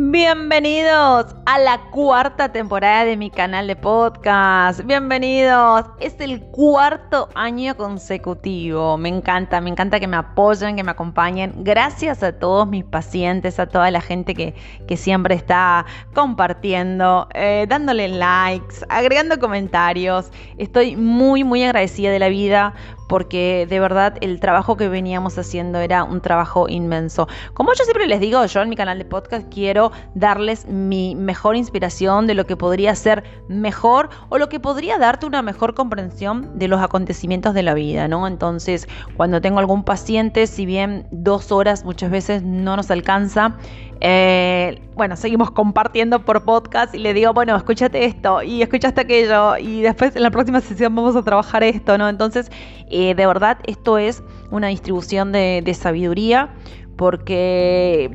Bienvenidos 0.00 1.34
a 1.44 1.58
la 1.58 1.90
cuarta 1.90 2.52
temporada 2.52 3.04
de 3.04 3.16
mi 3.16 3.32
canal 3.32 3.66
de 3.66 3.74
podcast. 3.74 4.84
Bienvenidos. 4.84 5.86
Es 5.98 6.14
el 6.20 6.40
cuarto 6.40 7.28
año 7.34 7.76
consecutivo. 7.76 8.96
Me 8.96 9.08
encanta, 9.08 9.60
me 9.60 9.70
encanta 9.70 9.98
que 9.98 10.06
me 10.06 10.16
apoyen, 10.16 10.76
que 10.76 10.84
me 10.84 10.92
acompañen. 10.92 11.64
Gracias 11.64 12.22
a 12.22 12.38
todos 12.38 12.68
mis 12.68 12.84
pacientes, 12.84 13.58
a 13.58 13.66
toda 13.66 13.90
la 13.90 14.00
gente 14.00 14.36
que, 14.36 14.54
que 14.86 14.96
siempre 14.96 15.34
está 15.34 15.84
compartiendo, 16.14 17.26
eh, 17.34 17.66
dándole 17.68 18.06
likes, 18.06 18.76
agregando 18.88 19.40
comentarios. 19.40 20.30
Estoy 20.58 20.94
muy, 20.94 21.42
muy 21.42 21.64
agradecida 21.64 22.12
de 22.12 22.20
la 22.20 22.28
vida 22.28 22.72
porque 23.08 23.66
de 23.68 23.80
verdad 23.80 24.16
el 24.20 24.38
trabajo 24.38 24.76
que 24.76 24.88
veníamos 24.88 25.36
haciendo 25.38 25.80
era 25.80 26.04
un 26.04 26.20
trabajo 26.20 26.68
inmenso. 26.68 27.26
Como 27.54 27.72
yo 27.72 27.84
siempre 27.84 28.06
les 28.06 28.20
digo, 28.20 28.44
yo 28.46 28.62
en 28.62 28.68
mi 28.68 28.76
canal 28.76 28.98
de 28.98 29.04
podcast 29.04 29.52
quiero 29.52 29.90
darles 30.14 30.66
mi 30.66 31.14
mejor 31.14 31.56
inspiración 31.56 32.26
de 32.26 32.34
lo 32.34 32.46
que 32.46 32.56
podría 32.56 32.94
ser 32.94 33.24
mejor 33.48 34.10
o 34.28 34.38
lo 34.38 34.48
que 34.48 34.60
podría 34.60 34.98
darte 34.98 35.26
una 35.26 35.42
mejor 35.42 35.74
comprensión 35.74 36.58
de 36.58 36.68
los 36.68 36.80
acontecimientos 36.80 37.54
de 37.54 37.62
la 37.62 37.74
vida, 37.74 38.08
¿no? 38.08 38.26
Entonces, 38.26 38.86
cuando 39.16 39.40
tengo 39.40 39.58
algún 39.58 39.84
paciente, 39.84 40.46
si 40.46 40.66
bien 40.66 41.06
dos 41.10 41.50
horas 41.50 41.84
muchas 41.84 42.10
veces 42.10 42.42
no 42.42 42.76
nos 42.76 42.90
alcanza, 42.90 43.56
eh, 44.00 44.80
bueno, 44.94 45.16
seguimos 45.16 45.50
compartiendo 45.50 46.24
por 46.24 46.44
podcast 46.44 46.94
y 46.94 46.98
le 46.98 47.14
digo, 47.14 47.32
bueno, 47.32 47.56
escúchate 47.56 48.04
esto 48.04 48.42
y 48.42 48.62
escuchaste 48.62 49.00
aquello 49.00 49.56
y 49.56 49.82
después 49.82 50.14
en 50.14 50.22
la 50.22 50.30
próxima 50.30 50.60
sesión 50.60 50.94
vamos 50.94 51.16
a 51.16 51.22
trabajar 51.22 51.62
esto, 51.64 51.98
¿no? 51.98 52.08
Entonces, 52.08 52.50
eh, 52.90 53.14
de 53.14 53.26
verdad, 53.26 53.58
esto 53.66 53.98
es 53.98 54.22
una 54.50 54.68
distribución 54.68 55.32
de, 55.32 55.62
de 55.64 55.74
sabiduría 55.74 56.50
porque 56.96 58.10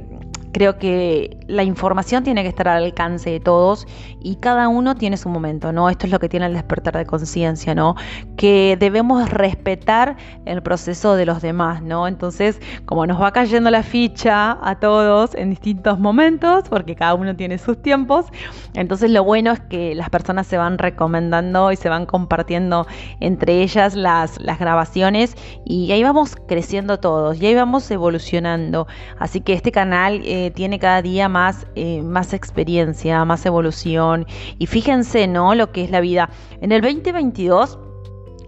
Creo 0.53 0.77
que 0.77 1.35
la 1.47 1.63
información 1.63 2.23
tiene 2.23 2.43
que 2.43 2.49
estar 2.49 2.67
al 2.67 2.83
alcance 2.83 3.31
de 3.31 3.39
todos 3.39 3.87
y 4.21 4.35
cada 4.35 4.67
uno 4.67 4.93
tiene 4.93 5.17
su 5.17 5.27
momento, 5.27 5.73
¿no? 5.73 5.89
Esto 5.89 6.05
es 6.05 6.11
lo 6.11 6.19
que 6.19 6.29
tiene 6.29 6.45
el 6.45 6.53
despertar 6.53 6.95
de 6.95 7.07
conciencia, 7.07 7.73
¿no? 7.73 7.95
Que 8.37 8.77
debemos 8.79 9.31
respetar 9.31 10.15
el 10.45 10.61
proceso 10.61 11.15
de 11.15 11.25
los 11.25 11.41
demás, 11.41 11.81
¿no? 11.81 12.07
Entonces, 12.07 12.59
como 12.85 13.07
nos 13.07 13.19
va 13.19 13.31
cayendo 13.31 13.71
la 13.71 13.81
ficha 13.81 14.59
a 14.61 14.79
todos 14.79 15.33
en 15.33 15.49
distintos 15.49 15.99
momentos, 15.99 16.65
porque 16.69 16.95
cada 16.95 17.15
uno 17.15 17.35
tiene 17.35 17.57
sus 17.57 17.81
tiempos, 17.81 18.27
entonces 18.75 19.09
lo 19.09 19.23
bueno 19.23 19.53
es 19.53 19.59
que 19.59 19.95
las 19.95 20.11
personas 20.11 20.45
se 20.45 20.57
van 20.57 20.77
recomendando 20.77 21.71
y 21.71 21.77
se 21.77 21.89
van 21.89 22.05
compartiendo 22.05 22.85
entre 23.19 23.63
ellas 23.63 23.95
las, 23.95 24.39
las 24.39 24.59
grabaciones 24.59 25.35
y 25.65 25.91
ahí 25.91 26.03
vamos 26.03 26.35
creciendo 26.47 26.99
todos 26.99 27.41
y 27.41 27.47
ahí 27.47 27.55
vamos 27.55 27.89
evolucionando. 27.89 28.85
Así 29.17 29.41
que 29.41 29.53
este 29.53 29.71
canal... 29.71 30.21
Eh, 30.23 30.42
tiene 30.51 30.79
cada 30.79 31.01
día 31.01 31.29
más, 31.29 31.67
eh, 31.75 32.01
más 32.01 32.33
experiencia, 32.33 33.23
más 33.25 33.45
evolución. 33.45 34.25
Y 34.59 34.67
fíjense, 34.67 35.27
¿no? 35.27 35.55
Lo 35.55 35.71
que 35.71 35.83
es 35.83 35.91
la 35.91 36.01
vida. 36.01 36.29
En 36.61 36.71
el 36.71 36.81
2022 36.81 37.79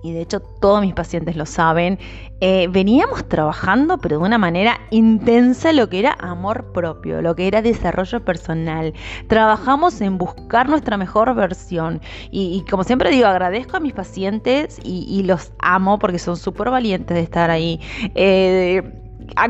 y 0.06 0.14
de 0.14 0.22
hecho 0.22 0.40
todos 0.40 0.82
mis 0.82 0.94
pacientes 0.94 1.36
lo 1.36 1.48
saben, 1.48 1.98
eh, 2.40 2.68
veníamos 2.70 3.28
trabajando 3.28 3.98
pero 3.98 4.20
de 4.20 4.24
una 4.24 4.38
manera 4.38 4.80
intensa 4.92 5.74
lo 5.74 5.90
que 5.90 5.98
era 5.98 6.16
amor 6.20 6.72
propio, 6.74 7.24
lo 7.24 7.36
que 7.36 7.48
era 7.48 7.64
desarrollo 7.64 8.24
personal. 8.24 8.94
Trabajamos 9.28 10.00
en 10.02 10.20
buscar 10.20 10.70
nuestra 10.70 10.96
mejor 10.98 11.34
versión 11.34 12.02
y, 12.30 12.64
como 12.70 12.84
siempre 12.84 13.10
digo, 13.10 13.26
agradezco 13.26 13.78
a 13.78 13.80
mis 13.80 13.94
pacientes 13.94 14.80
y, 14.84 15.24
los 15.26 15.52
amo 15.58 15.98
porque 15.98 16.20
son 16.20 16.38
súper 16.38 16.70
valientes 16.70 17.16
de 17.16 17.24
estar 17.24 17.50
ahí. 17.50 17.80
Eh, 18.14 18.84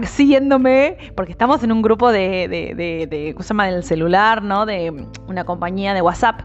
siguiéndome, 0.08 0.98
porque 1.16 1.32
estamos 1.32 1.64
en 1.64 1.72
un 1.72 1.82
grupo 1.82 2.12
de, 2.12 3.34
¿cómo 3.34 3.44
se 3.44 3.50
llama? 3.50 3.68
Del 3.68 3.84
celular, 3.84 4.42
¿no? 4.42 4.66
De 4.66 5.08
una 5.28 5.44
compañía 5.44 5.94
de 5.94 6.02
WhatsApp. 6.02 6.42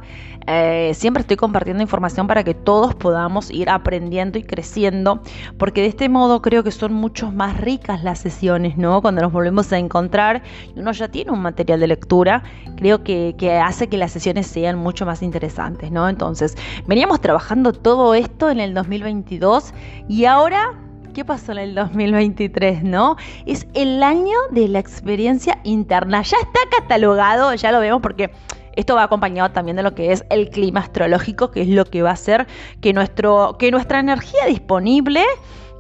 Eh, 0.47 0.93
siempre 0.95 1.21
estoy 1.21 1.37
compartiendo 1.37 1.83
información 1.83 2.27
para 2.27 2.43
que 2.43 2.55
todos 2.55 2.95
podamos 2.95 3.51
ir 3.51 3.69
aprendiendo 3.69 4.39
y 4.39 4.43
creciendo, 4.43 5.23
porque 5.59 5.83
de 5.83 5.89
este 5.89 6.09
modo 6.09 6.43
creo 6.43 6.65
que 6.65 6.71
son 6.71 6.95
mucho 6.95 7.31
más 7.31 7.61
ricas 7.61 8.03
las 8.03 8.19
sesiones, 8.21 8.77
¿no? 8.77 9.03
Cuando 9.03 9.21
nos 9.21 9.33
volvemos 9.33 9.73
a 9.73 9.79
encontrar 9.79 10.43
y 10.75 10.81
uno 10.81 10.93
ya 10.93 11.09
tiene 11.09 11.31
un 11.31 11.41
material 11.41 11.81
de 11.81 11.89
lectura, 11.89 12.43
creo 12.77 13.05
que, 13.05 13.35
que 13.39 13.59
hace 13.59 13.89
que 13.89 13.99
las 13.99 14.13
sesiones 14.13 14.47
sean 14.47 14.79
mucho 14.79 15.05
más 15.05 15.23
interesantes, 15.23 15.93
¿no? 15.93 16.09
Entonces, 16.09 16.57
veníamos 16.87 17.21
trabajando 17.21 17.73
todo 17.73 18.15
esto 18.15 18.51
en 18.51 18.61
el 18.61 18.75
2022 18.75 19.75
y 20.09 20.25
ahora 20.25 20.75
¿Qué 21.15 21.25
pasó 21.25 21.51
en 21.53 21.59
el 21.59 21.75
2023, 21.75 22.85
no? 22.85 23.17
Es 23.45 23.67
el 23.75 24.01
año 24.03 24.37
de 24.53 24.69
la 24.69 24.79
experiencia 24.79 25.59
interna. 25.65 26.23
Ya 26.23 26.37
está 26.39 26.61
catalogado, 26.71 27.53
ya 27.55 27.73
lo 27.73 27.81
vemos 27.81 28.01
porque 28.01 28.31
esto 28.77 28.95
va 28.95 29.03
acompañado 29.03 29.51
también 29.51 29.77
de 29.77 29.83
lo 29.83 29.95
que 29.95 30.13
es 30.13 30.25
el 30.31 30.51
clima 30.51 30.81
astrológico, 30.81 31.51
que 31.51 31.63
es 31.63 31.69
lo 31.69 31.85
que 31.85 32.03
va 32.03 32.11
a 32.11 32.13
hacer 32.13 32.47
que, 32.81 32.93
nuestro, 32.93 33.57
que 33.59 33.73
nuestra 33.73 33.99
energía 33.99 34.47
disponible 34.47 35.25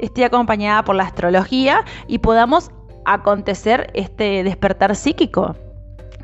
esté 0.00 0.24
acompañada 0.24 0.82
por 0.82 0.96
la 0.96 1.04
astrología 1.04 1.84
y 2.08 2.18
podamos 2.18 2.72
acontecer 3.04 3.90
este 3.94 4.42
despertar 4.42 4.96
psíquico 4.96 5.54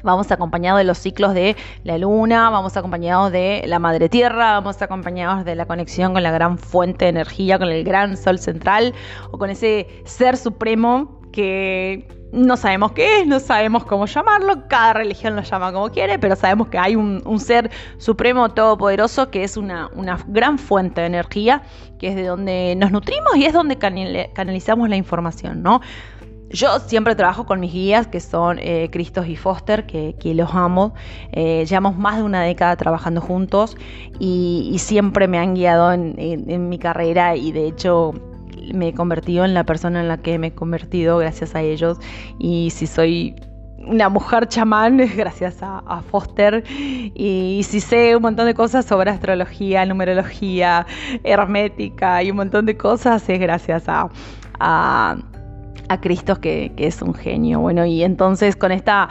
vamos 0.07 0.31
acompañados 0.33 0.79
de 0.79 0.85
los 0.85 0.97
ciclos 0.97 1.35
de 1.35 1.57
la 1.85 1.99
luna, 1.99 2.49
vamos 2.49 2.77
acompañados 2.77 3.31
de 3.31 3.65
la 3.67 3.79
madre 3.79 4.09
tierra, 4.09 4.53
vamos 4.53 4.81
acompañados 4.81 5.45
de 5.45 5.55
la 5.55 5.67
conexión 5.67 6.15
con 6.15 6.23
la 6.23 6.31
gran 6.31 6.57
fuente 6.57 7.05
de 7.05 7.11
energía, 7.11 7.59
con 7.59 7.69
el 7.69 7.85
gran 7.85 8.17
sol 8.17 8.39
central 8.39 8.95
o 9.31 9.39
con 9.39 9.51
ese 9.51 9.87
ser 10.05 10.39
supremo 10.39 11.21
que 11.33 12.09
no 12.33 12.57
sabemos 12.57 12.93
qué 12.93 13.21
es, 13.21 13.27
no 13.27 13.41
sabemos 13.41 13.85
cómo 13.85 14.07
llamarlo, 14.07 14.69
cada 14.69 14.95
religión 14.95 15.37
lo 15.37 15.43
llama 15.43 15.73
como 15.73 15.91
quiere, 15.91 16.19
pero 16.19 16.37
sabemos 16.37 16.69
que 16.69 16.79
hay 16.79 16.97
un, 16.97 17.23
ser 17.41 17.71
supremo 17.99 18.49
todopoderoso 18.51 19.31
que 19.31 19.45
es 19.45 19.57
una, 19.57 19.91
gran 20.27 20.59
fuente 20.59 21.01
de 21.01 21.07
energía, 21.09 21.63
que 21.99 22.09
es 22.09 22.17
de 22.17 22.25
donde 22.25 22.75
nos 22.77 22.91
nutrimos 22.91 23.37
y 23.37 23.45
es 23.45 23.53
donde 23.53 23.79
canalizamos 23.79 24.89
la 24.89 24.97
información, 24.97 25.63
¿no? 25.63 25.81
Yo 26.51 26.79
siempre 26.79 27.17
trabajo 27.17 27.45
con 27.45 27.59
mis 27.59 27.73
guías, 27.73 28.07
que 28.07 28.21
son 28.21 28.59
eh, 28.61 28.89
Cristos 28.93 29.27
y 29.27 29.37
Foster, 29.37 29.85
que, 29.87 30.15
los 30.35 30.55
amo. 30.55 30.95
Eh, 31.33 31.65
llevamos 31.67 31.97
más 31.97 32.19
de 32.19 32.23
una 32.23 32.43
década 32.43 32.77
trabajando 32.77 33.21
juntos 33.21 33.77
y, 34.21 34.77
siempre 34.79 35.27
me 35.27 35.39
han 35.39 35.55
guiado 35.55 35.93
en, 35.93 36.69
mi 36.69 36.79
carrera 36.79 37.35
y 37.35 37.51
de 37.51 37.67
hecho 37.67 38.13
me 38.73 38.89
he 38.89 38.95
convertido 38.95 39.45
en 39.45 39.55
la 39.55 39.65
persona 39.65 40.01
en 40.01 40.09
la 40.09 40.19
que 40.19 40.39
me 40.39 40.49
he 40.49 40.53
convertido 40.53 41.19
gracias 41.19 41.55
a 41.57 41.63
ellos. 41.63 41.99
Y 42.39 42.71
si 42.71 42.87
soy 42.87 43.35
una 43.79 44.09
mujer 44.09 44.47
chamán 44.47 45.01
es 45.01 45.17
gracias 45.17 45.59
a, 45.63 46.03
Foster 46.11 46.63
y 46.69 47.61
si 47.65 47.81
sé 47.81 48.15
un 48.15 48.23
montón 48.23 48.47
de 48.47 48.55
cosas 48.55 48.85
sobre 48.85 49.11
astrología, 49.11 49.85
numerología, 49.85 50.87
hermética 51.25 52.23
y 52.23 52.31
un 52.31 52.37
montón 52.37 52.67
de 52.67 52.77
cosas 52.77 53.29
es 53.29 53.41
gracias 53.41 53.85
a 53.89 55.17
Cristo 56.01 56.41
que, 56.41 56.73
es 56.77 57.03
un 57.03 57.15
genio. 57.15 57.61
Bueno, 57.61 57.85
y 57.85 58.03
entonces 58.03 58.57
con 58.57 58.73
esta 58.73 59.09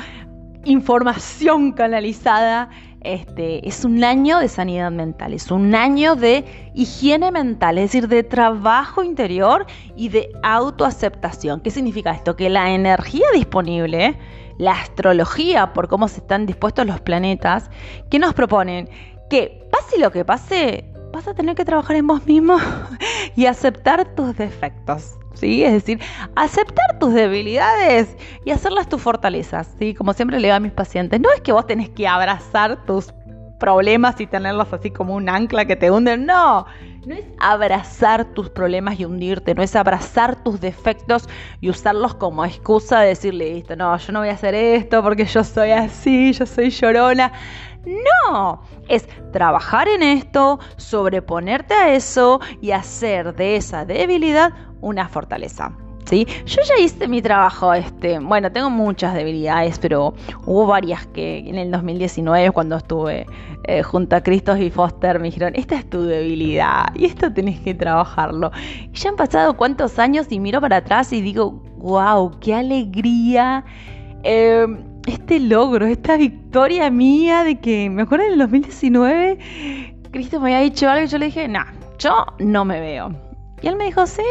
información 0.65 1.71
canalizada, 1.71 2.69
este, 3.01 3.67
es 3.67 3.85
un 3.85 4.03
año 4.03 4.39
de 4.39 4.47
sanidad 4.47 4.91
mental, 4.91 5.33
es 5.33 5.51
un 5.51 5.75
año 5.75 6.15
de 6.15 6.43
higiene 6.73 7.31
mental, 7.31 7.77
es 7.77 7.91
decir, 7.91 8.07
de 8.07 8.23
trabajo 8.23 9.03
interior 9.03 9.65
y 9.95 10.09
de 10.09 10.31
autoaceptación. 10.41 11.61
¿Qué 11.61 11.69
significa 11.69 12.11
esto? 12.11 12.35
Que 12.35 12.49
la 12.49 12.71
energía 12.71 13.27
disponible, 13.33 14.17
la 14.57 14.71
astrología, 14.71 15.73
por 15.73 15.87
cómo 15.87 16.07
se 16.07 16.21
están 16.21 16.45
dispuestos 16.45 16.87
los 16.87 16.99
planetas, 16.99 17.69
¿qué 18.09 18.17
nos 18.17 18.33
proponen? 18.33 18.89
Que 19.29 19.67
pase 19.71 19.99
lo 19.99 20.11
que 20.11 20.25
pase, 20.25 20.85
vas 21.13 21.27
a 21.27 21.35
tener 21.35 21.55
que 21.55 21.63
trabajar 21.63 21.95
en 21.95 22.07
vos 22.07 22.25
mismo 22.25 22.57
y 23.35 23.45
aceptar 23.45 24.15
tus 24.15 24.35
defectos. 24.35 25.15
¿Sí? 25.35 25.63
Es 25.63 25.73
decir, 25.73 25.99
aceptar 26.35 26.99
tus 26.99 27.13
debilidades 27.13 28.15
y 28.43 28.51
hacerlas 28.51 28.89
tus 28.89 29.01
fortalezas, 29.01 29.67
¿sí? 29.79 29.93
Como 29.93 30.13
siempre 30.13 30.39
le 30.39 30.47
digo 30.47 30.55
a 30.55 30.59
mis 30.59 30.71
pacientes, 30.71 31.19
no 31.19 31.31
es 31.33 31.41
que 31.41 31.51
vos 31.51 31.67
tenés 31.67 31.89
que 31.89 32.07
abrazar 32.07 32.85
tus 32.85 33.13
problemas 33.59 34.19
y 34.19 34.27
tenerlos 34.27 34.71
así 34.73 34.91
como 34.91 35.15
un 35.15 35.29
ancla 35.29 35.65
que 35.65 35.75
te 35.75 35.91
hunden, 35.91 36.25
no. 36.25 36.65
No 37.05 37.13
es 37.13 37.25
abrazar 37.39 38.25
tus 38.33 38.49
problemas 38.49 38.99
y 38.99 39.05
hundirte, 39.05 39.53
no 39.53 39.61
es 39.61 39.75
abrazar 39.75 40.43
tus 40.43 40.59
defectos 40.59 41.29
y 41.61 41.69
usarlos 41.69 42.15
como 42.15 42.43
excusa 42.43 43.01
de 43.01 43.09
decirle, 43.09 43.53
listo, 43.53 43.75
no, 43.75 43.95
yo 43.97 44.11
no 44.11 44.19
voy 44.19 44.29
a 44.29 44.33
hacer 44.33 44.55
esto 44.55 45.03
porque 45.03 45.25
yo 45.25 45.43
soy 45.43 45.71
así, 45.71 46.33
yo 46.33 46.47
soy 46.47 46.71
llorona. 46.71 47.31
No, 47.85 48.61
es 48.87 49.07
trabajar 49.31 49.87
en 49.87 50.03
esto, 50.03 50.59
sobreponerte 50.77 51.73
a 51.73 51.93
eso 51.93 52.39
y 52.61 52.71
hacer 52.71 53.35
de 53.35 53.55
esa 53.55 53.85
debilidad 53.85 54.53
una 54.81 55.07
fortaleza. 55.07 55.71
¿Sí? 56.05 56.27
Yo 56.45 56.61
ya 56.61 56.77
hice 56.79 57.07
mi 57.07 57.19
trabajo, 57.19 57.73
este, 57.73 58.19
bueno, 58.19 58.51
tengo 58.51 58.69
muchas 58.69 59.15
debilidades, 59.15 59.79
pero 59.79 60.13
hubo 60.45 60.67
varias 60.67 61.07
que 61.07 61.39
en 61.39 61.55
el 61.55 61.71
2019 61.71 62.51
cuando 62.51 62.75
estuve 62.77 63.25
eh, 63.63 63.81
junto 63.81 64.15
a 64.15 64.21
Cristos 64.21 64.59
y 64.59 64.69
Foster 64.69 65.19
me 65.19 65.29
dijeron, 65.29 65.53
esta 65.55 65.73
es 65.73 65.89
tu 65.89 66.03
debilidad 66.03 66.93
y 66.93 67.05
esto 67.05 67.33
tenés 67.33 67.59
que 67.61 67.73
trabajarlo. 67.73 68.51
Y 68.93 68.95
ya 68.95 69.09
han 69.09 69.15
pasado 69.15 69.57
cuántos 69.57 69.97
años 69.97 70.27
y 70.29 70.39
miro 70.39 70.61
para 70.61 70.77
atrás 70.77 71.11
y 71.11 71.21
digo, 71.21 71.63
wow, 71.77 72.39
qué 72.39 72.53
alegría. 72.53 73.65
Eh, 74.21 74.67
este 75.05 75.39
logro, 75.39 75.85
esta 75.85 76.17
victoria 76.17 76.89
mía 76.89 77.43
de 77.43 77.59
que, 77.59 77.89
me 77.89 78.03
acuerdo 78.03 78.25
en 78.25 78.33
el 78.33 78.39
2019, 78.39 79.37
Cristo 80.11 80.39
me 80.39 80.55
había 80.55 80.69
dicho 80.69 80.89
algo 80.89 81.05
y 81.05 81.07
yo 81.07 81.17
le 81.17 81.25
dije, 81.27 81.47
no, 81.47 81.63
yo 81.99 82.25
no 82.39 82.65
me 82.65 82.79
veo. 82.79 83.11
Y 83.61 83.67
él 83.67 83.75
me 83.75 83.85
dijo, 83.85 84.05
sí, 84.05 84.21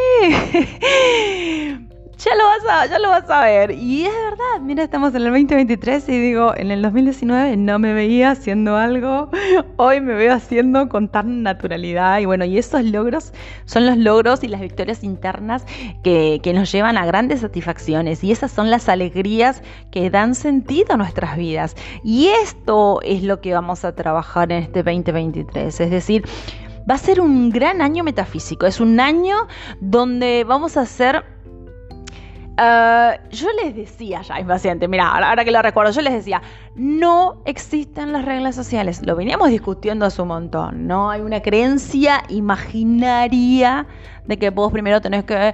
ya 2.18 2.34
lo 2.34 2.44
vas 2.44 2.64
a, 2.68 2.86
ya 2.86 2.98
lo 2.98 3.08
vas 3.08 3.28
a 3.28 3.44
ver. 3.44 3.70
Y 3.72 4.06
es 4.06 4.12
verdad, 4.12 4.60
mira, 4.60 4.82
estamos 4.84 5.10
en 5.14 5.22
el 5.22 5.24
2023 5.24 6.08
y 6.08 6.18
digo, 6.20 6.54
en 6.56 6.70
el 6.70 6.82
2019 6.82 7.56
no 7.56 7.78
me 7.78 7.92
veía 7.92 8.30
haciendo 8.30 8.76
algo, 8.76 9.30
hoy 9.76 10.00
me 10.00 10.14
veo 10.14 10.34
haciendo 10.34 10.88
con 10.88 11.08
tan 11.08 11.42
naturalidad. 11.42 12.18
Y 12.20 12.26
bueno, 12.26 12.44
y 12.44 12.58
esos 12.58 12.84
logros 12.84 13.32
son 13.64 13.86
los 13.86 13.96
logros 13.96 14.44
y 14.44 14.48
las 14.48 14.60
victorias 14.60 15.02
internas 15.02 15.64
que, 16.02 16.40
que 16.42 16.52
nos 16.52 16.70
llevan 16.70 16.96
a 16.96 17.06
grandes 17.06 17.40
satisfacciones. 17.40 18.22
Y 18.24 18.32
esas 18.32 18.50
son 18.52 18.70
las 18.70 18.88
alegrías 18.88 19.62
que 19.90 20.10
dan 20.10 20.34
sentido 20.34 20.94
a 20.94 20.96
nuestras 20.96 21.36
vidas. 21.36 21.76
Y 22.02 22.28
esto 22.42 23.00
es 23.02 23.22
lo 23.22 23.40
que 23.40 23.54
vamos 23.54 23.84
a 23.84 23.94
trabajar 23.94 24.52
en 24.52 24.62
este 24.62 24.82
2023. 24.82 25.80
Es 25.80 25.90
decir, 25.90 26.24
va 26.88 26.94
a 26.94 26.98
ser 26.98 27.20
un 27.20 27.50
gran 27.50 27.82
año 27.82 28.04
metafísico. 28.04 28.66
Es 28.66 28.80
un 28.80 29.00
año 29.00 29.46
donde 29.80 30.44
vamos 30.44 30.76
a 30.76 30.82
hacer 30.82 31.24
Uh, 32.56 33.18
yo 33.30 33.48
les 33.64 33.74
decía 33.74 34.22
ya, 34.22 34.38
impaciente, 34.38 34.86
mira, 34.86 35.08
ahora, 35.08 35.44
que 35.44 35.50
lo 35.50 35.60
recuerdo, 35.60 35.90
yo 35.90 36.02
les 36.02 36.12
decía, 36.12 36.40
no 36.76 37.42
existen 37.46 38.12
las 38.12 38.24
reglas 38.24 38.54
sociales. 38.54 39.04
Lo 39.04 39.16
veníamos 39.16 39.50
discutiendo 39.50 40.06
hace 40.06 40.22
un 40.22 40.28
montón, 40.28 40.86
¿no? 40.86 41.10
Hay 41.10 41.20
una 41.20 41.40
creencia 41.40 42.22
imaginaria 42.28 43.86
de 44.26 44.38
que 44.38 44.50
vos 44.50 44.70
primero 44.70 45.00
tenés 45.00 45.24
que 45.24 45.52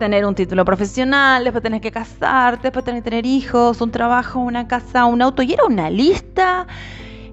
tener 0.00 0.26
un 0.26 0.34
título 0.34 0.64
profesional, 0.64 1.44
después 1.44 1.62
tenés 1.62 1.80
que 1.80 1.92
casarte, 1.92 2.62
después 2.64 2.84
tenés 2.84 3.04
que 3.04 3.10
tener 3.10 3.24
hijos, 3.24 3.80
un 3.80 3.92
trabajo, 3.92 4.40
una 4.40 4.66
casa, 4.66 5.04
un 5.04 5.22
auto. 5.22 5.42
Y 5.42 5.52
era 5.52 5.64
una 5.64 5.90
lista 5.90 6.66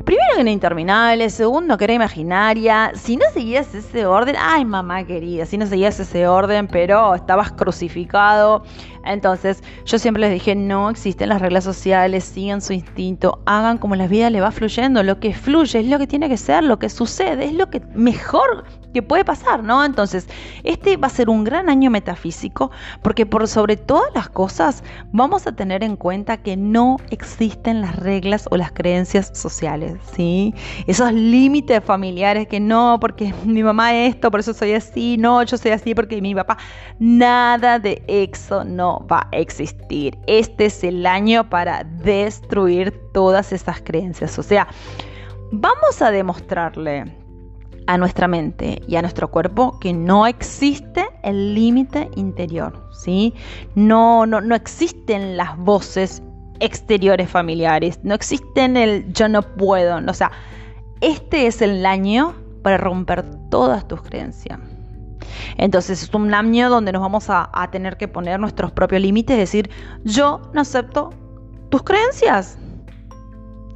Primero 0.09 0.33
que 0.33 0.41
era 0.41 0.49
interminable, 0.49 1.29
segundo 1.29 1.77
que 1.77 1.83
era 1.83 1.93
imaginaria. 1.93 2.91
Si 2.95 3.15
no 3.15 3.25
seguías 3.31 3.75
ese 3.75 4.07
orden, 4.07 4.35
ay 4.39 4.65
mamá 4.65 5.03
querida, 5.03 5.45
si 5.45 5.55
no 5.55 5.67
seguías 5.67 5.99
ese 5.99 6.27
orden, 6.27 6.67
pero 6.67 7.13
estabas 7.13 7.51
crucificado. 7.51 8.63
Entonces 9.05 9.63
yo 9.85 9.99
siempre 9.99 10.21
les 10.21 10.31
dije, 10.31 10.55
no 10.55 10.89
existen 10.89 11.29
las 11.29 11.43
reglas 11.43 11.63
sociales, 11.63 12.23
sigan 12.23 12.59
su 12.59 12.73
instinto, 12.73 13.43
hagan 13.45 13.77
como 13.77 13.95
la 13.95 14.07
vida 14.07 14.31
le 14.31 14.41
va 14.41 14.49
fluyendo. 14.49 15.03
Lo 15.03 15.19
que 15.19 15.31
fluye 15.31 15.77
es 15.79 15.85
lo 15.85 15.99
que 15.99 16.07
tiene 16.07 16.27
que 16.27 16.37
ser, 16.37 16.63
lo 16.63 16.79
que 16.79 16.89
sucede, 16.89 17.45
es 17.45 17.53
lo 17.53 17.69
que 17.69 17.79
mejor 17.93 18.65
que 18.93 19.01
puede 19.01 19.25
pasar, 19.25 19.63
¿no? 19.63 19.83
Entonces, 19.83 20.27
este 20.63 20.97
va 20.97 21.07
a 21.07 21.11
ser 21.11 21.29
un 21.29 21.43
gran 21.43 21.69
año 21.69 21.89
metafísico 21.89 22.71
porque 23.01 23.25
por 23.25 23.47
sobre 23.47 23.77
todas 23.77 24.13
las 24.13 24.29
cosas 24.29 24.83
vamos 25.11 25.47
a 25.47 25.51
tener 25.51 25.83
en 25.83 25.95
cuenta 25.95 26.37
que 26.37 26.57
no 26.57 26.97
existen 27.09 27.81
las 27.81 27.95
reglas 27.95 28.47
o 28.51 28.57
las 28.57 28.71
creencias 28.71 29.31
sociales, 29.33 29.97
¿sí? 30.15 30.53
Esos 30.87 31.13
límites 31.13 31.83
familiares 31.83 32.47
que 32.47 32.59
no, 32.59 32.97
porque 32.99 33.33
mi 33.45 33.63
mamá 33.63 33.93
es 33.93 34.15
esto, 34.15 34.31
por 34.31 34.39
eso 34.39 34.53
soy 34.53 34.73
así, 34.73 35.17
no, 35.17 35.43
yo 35.43 35.57
soy 35.57 35.71
así 35.71 35.93
porque 35.93 36.21
mi 36.21 36.35
papá, 36.35 36.57
nada 36.99 37.79
de 37.79 38.03
eso 38.07 38.63
no 38.63 39.05
va 39.11 39.27
a 39.31 39.37
existir. 39.37 40.17
Este 40.27 40.65
es 40.65 40.83
el 40.83 41.05
año 41.05 41.49
para 41.49 41.83
destruir 41.83 42.91
todas 43.13 43.51
esas 43.51 43.81
creencias, 43.81 44.37
o 44.39 44.43
sea, 44.43 44.67
vamos 45.51 46.01
a 46.01 46.11
demostrarle 46.11 47.05
a 47.89 47.97
nuestra 47.97 48.27
mente 48.27 48.83
y 48.87 48.97
a 48.97 49.01
nuestro 49.01 49.31
cuerpo 49.31 49.79
que 49.79 49.93
no 49.93 50.27
existe 50.27 51.07
el 51.23 51.55
límite 51.55 52.07
interior, 52.15 52.87
¿sí? 52.91 53.33
No, 53.73 54.27
no, 54.27 54.41
no 54.41 54.53
existen 54.53 55.35
las 55.35 55.57
voces 55.57 56.21
exteriores 56.59 57.27
familiares, 57.31 57.99
no 58.03 58.13
existen 58.13 58.77
el 58.77 59.11
yo 59.11 59.27
no 59.27 59.41
puedo, 59.41 59.97
o 60.07 60.13
sea, 60.13 60.31
este 61.01 61.47
es 61.47 61.63
el 61.63 61.83
año 61.83 62.35
para 62.61 62.77
romper 62.77 63.25
todas 63.49 63.87
tus 63.87 64.03
creencias. 64.03 64.59
Entonces 65.57 66.03
es 66.03 66.13
un 66.13 66.31
año 66.31 66.69
donde 66.69 66.91
nos 66.91 67.01
vamos 67.01 67.27
a, 67.31 67.49
a 67.51 67.71
tener 67.71 67.97
que 67.97 68.07
poner 68.07 68.39
nuestros 68.39 68.71
propios 68.71 69.01
límites, 69.01 69.35
decir, 69.35 69.67
yo 70.03 70.41
no 70.53 70.61
acepto 70.61 71.09
tus 71.69 71.81
creencias, 71.81 72.59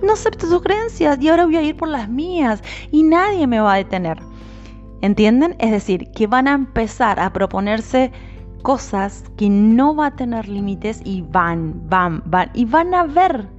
no 0.04 0.14
acepto 0.14 0.48
sus 0.48 0.62
creencias 0.62 1.18
y 1.22 1.30
ahora 1.30 1.46
voy 1.46 1.58
a 1.58 1.62
ir 1.62 1.76
por 1.76 1.88
las 1.88 2.10
mías 2.10 2.62
y 2.92 3.04
nadie 3.04 3.48
me 3.48 3.60
va 3.60 3.74
a 3.74 3.78
detener. 3.78 4.20
¿Entienden? 5.02 5.56
Es 5.60 5.72
decir, 5.72 6.10
que 6.12 6.28
van 6.28 6.48
a 6.48 6.54
empezar 6.54 7.20
a 7.20 7.34
proponerse 7.34 8.12
cosas 8.62 9.26
que 9.38 9.50
no 9.50 9.96
va 9.96 10.08
a 10.08 10.16
tener 10.16 10.48
límites 10.48 11.02
y 11.04 11.22
van, 11.22 11.90
van, 11.90 12.24
van 12.26 12.50
y 12.54 12.66
van 12.66 12.94
a 12.94 13.04
ver 13.04 13.50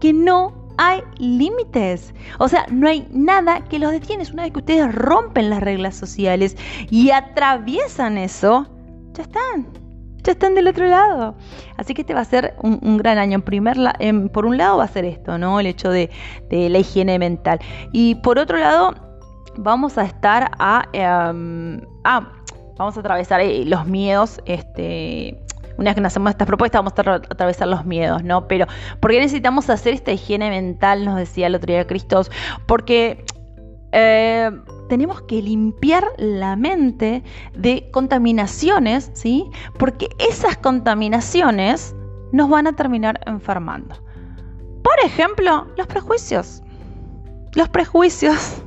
que 0.00 0.12
no 0.12 0.54
hay 0.78 1.02
límites. 1.18 2.14
O 2.38 2.48
sea, 2.48 2.66
no 2.70 2.88
hay 2.88 3.06
nada 3.10 3.60
que 3.64 3.78
los 3.78 3.92
detiene. 3.92 4.24
Una 4.32 4.44
vez 4.44 4.52
que 4.52 4.58
ustedes 4.60 4.94
rompen 4.94 5.50
las 5.50 5.62
reglas 5.62 5.94
sociales 5.94 6.56
y 6.90 7.10
atraviesan 7.10 8.18
eso, 8.18 8.66
ya 9.12 9.22
están 9.22 9.85
están 10.32 10.54
del 10.54 10.68
otro 10.68 10.86
lado. 10.86 11.34
Así 11.76 11.94
que 11.94 12.02
este 12.02 12.14
va 12.14 12.20
a 12.20 12.24
ser 12.24 12.54
un, 12.62 12.96
gran 12.96 13.18
año. 13.18 13.36
En 13.36 13.42
primer 13.42 13.76
por 14.32 14.46
un 14.46 14.56
lado 14.56 14.78
va 14.78 14.84
a 14.84 14.88
ser 14.88 15.04
esto, 15.04 15.38
¿no? 15.38 15.60
El 15.60 15.66
hecho 15.66 15.90
de, 15.90 16.10
la 16.50 16.78
higiene 16.78 17.18
mental. 17.18 17.58
Y 17.92 18.16
por 18.16 18.38
otro 18.38 18.58
lado, 18.58 18.94
vamos 19.56 19.98
a 19.98 20.04
estar 20.04 20.50
a... 20.58 20.88
Em, 20.92 21.80
vamos 22.78 22.96
a 22.96 23.00
atravesar 23.00 23.40
eh, 23.40 23.64
los 23.64 23.86
miedos, 23.86 24.40
este... 24.46 25.42
Una 25.78 25.90
vez 25.90 26.00
que 26.00 26.06
hacemos 26.06 26.30
estas 26.30 26.46
propuestas 26.46 26.78
vamos 26.78 26.94
a 26.96 27.14
atravesar 27.16 27.68
los 27.68 27.84
miedos, 27.84 28.24
¿no? 28.24 28.48
Pero, 28.48 28.66
¿por 28.98 29.10
qué 29.10 29.18
necesitamos 29.18 29.68
hacer 29.68 29.92
esta 29.92 30.10
higiene 30.10 30.48
mental? 30.48 31.04
Nos 31.04 31.16
decía 31.16 31.48
el 31.48 31.54
otro 31.54 31.70
día 31.70 31.86
Cristos. 31.86 32.30
Porque 32.66 33.26
eh, 33.98 34.50
tenemos 34.90 35.22
que 35.22 35.40
limpiar 35.40 36.04
la 36.18 36.54
mente 36.54 37.22
de 37.56 37.88
contaminaciones, 37.92 39.10
¿sí? 39.14 39.50
Porque 39.78 40.10
esas 40.18 40.58
contaminaciones 40.58 41.96
nos 42.30 42.50
van 42.50 42.66
a 42.66 42.74
terminar 42.74 43.18
enfermando. 43.24 43.96
Por 44.82 45.00
ejemplo, 45.02 45.66
los 45.78 45.86
prejuicios. 45.86 46.62
Los 47.54 47.70
prejuicios 47.70 48.62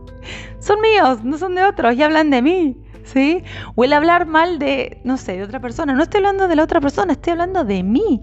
son 0.60 0.80
míos, 0.80 1.22
no 1.24 1.36
son 1.36 1.56
de 1.56 1.64
otros 1.64 1.94
y 1.94 2.02
hablan 2.02 2.30
de 2.30 2.40
mí, 2.40 2.78
¿sí? 3.04 3.44
O 3.74 3.84
el 3.84 3.92
hablar 3.92 4.24
mal 4.24 4.58
de, 4.58 5.02
no 5.04 5.18
sé, 5.18 5.36
de 5.36 5.42
otra 5.42 5.60
persona. 5.60 5.92
No 5.92 6.04
estoy 6.04 6.20
hablando 6.20 6.48
de 6.48 6.56
la 6.56 6.64
otra 6.64 6.80
persona, 6.80 7.12
estoy 7.12 7.32
hablando 7.32 7.64
de 7.64 7.82
mí. 7.82 8.22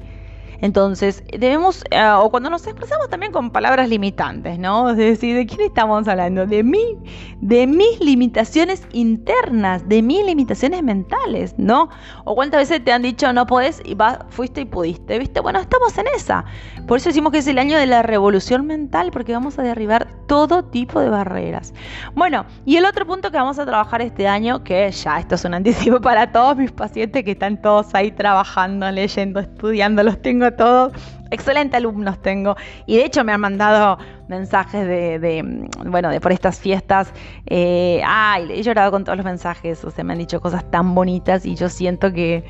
Entonces, 0.61 1.23
debemos, 1.37 1.83
eh, 1.91 2.03
o 2.19 2.29
cuando 2.29 2.49
nos 2.49 2.65
expresamos 2.65 3.09
también 3.09 3.31
con 3.31 3.51
palabras 3.51 3.89
limitantes, 3.89 4.57
¿no? 4.57 4.89
Es 4.89 4.97
decir, 4.97 5.35
¿de 5.35 5.45
quién 5.45 5.61
estamos 5.61 6.07
hablando? 6.07 6.45
De 6.45 6.63
mí, 6.63 6.97
de 7.41 7.67
mis 7.67 7.99
limitaciones 7.99 8.87
internas, 8.91 9.87
de 9.87 10.01
mis 10.01 10.25
limitaciones 10.25 10.83
mentales, 10.83 11.55
¿no? 11.57 11.89
O 12.25 12.35
cuántas 12.35 12.61
veces 12.61 12.83
te 12.83 12.91
han 12.91 13.01
dicho 13.03 13.31
no 13.33 13.45
podés 13.45 13.81
y 13.85 13.95
vas, 13.95 14.19
fuiste 14.29 14.61
y 14.61 14.65
pudiste, 14.65 15.19
¿viste? 15.19 15.39
Bueno, 15.39 15.59
estamos 15.59 15.97
en 15.97 16.05
esa. 16.15 16.45
Por 16.87 16.97
eso 16.97 17.09
decimos 17.09 17.31
que 17.31 17.39
es 17.39 17.47
el 17.47 17.59
año 17.59 17.77
de 17.77 17.85
la 17.85 18.01
revolución 18.01 18.65
mental, 18.65 19.11
porque 19.11 19.33
vamos 19.33 19.59
a 19.59 19.63
derribar 19.63 20.07
todo 20.27 20.63
tipo 20.65 20.99
de 20.99 21.09
barreras. 21.09 21.73
Bueno, 22.15 22.45
y 22.65 22.77
el 22.77 22.85
otro 22.85 23.05
punto 23.05 23.31
que 23.31 23.37
vamos 23.37 23.59
a 23.59 23.65
trabajar 23.65 24.01
este 24.01 24.27
año, 24.27 24.63
que 24.63 24.89
ya 24.91 25.19
esto 25.19 25.35
es 25.35 25.45
un 25.45 25.53
anticipo 25.53 26.01
para 26.01 26.31
todos 26.31 26.57
mis 26.57 26.71
pacientes 26.71 27.23
que 27.23 27.31
están 27.31 27.61
todos 27.61 27.93
ahí 27.93 28.11
trabajando, 28.11 28.89
leyendo, 28.91 29.39
estudiando, 29.39 30.03
los 30.03 30.21
tengo 30.21 30.46
todos. 30.51 30.93
Excelentes 31.31 31.77
alumnos 31.77 32.21
tengo. 32.21 32.55
Y 32.85 32.97
de 32.97 33.05
hecho 33.05 33.23
me 33.23 33.31
han 33.33 33.41
mandado 33.41 33.97
mensajes 34.27 34.85
de, 34.85 35.67
bueno, 35.85 36.09
de 36.09 36.19
por 36.19 36.31
estas 36.31 36.59
fiestas. 36.59 37.11
Eh, 37.45 38.01
ay, 38.05 38.47
he 38.51 38.61
llorado 38.61 38.91
con 38.91 39.03
todos 39.03 39.17
los 39.17 39.25
mensajes. 39.25 39.83
O 39.83 39.91
sea, 39.91 40.03
me 40.03 40.13
han 40.13 40.19
dicho 40.19 40.41
cosas 40.41 40.69
tan 40.69 40.93
bonitas 40.95 41.45
y 41.45 41.55
yo 41.55 41.69
siento 41.69 42.11
que 42.11 42.43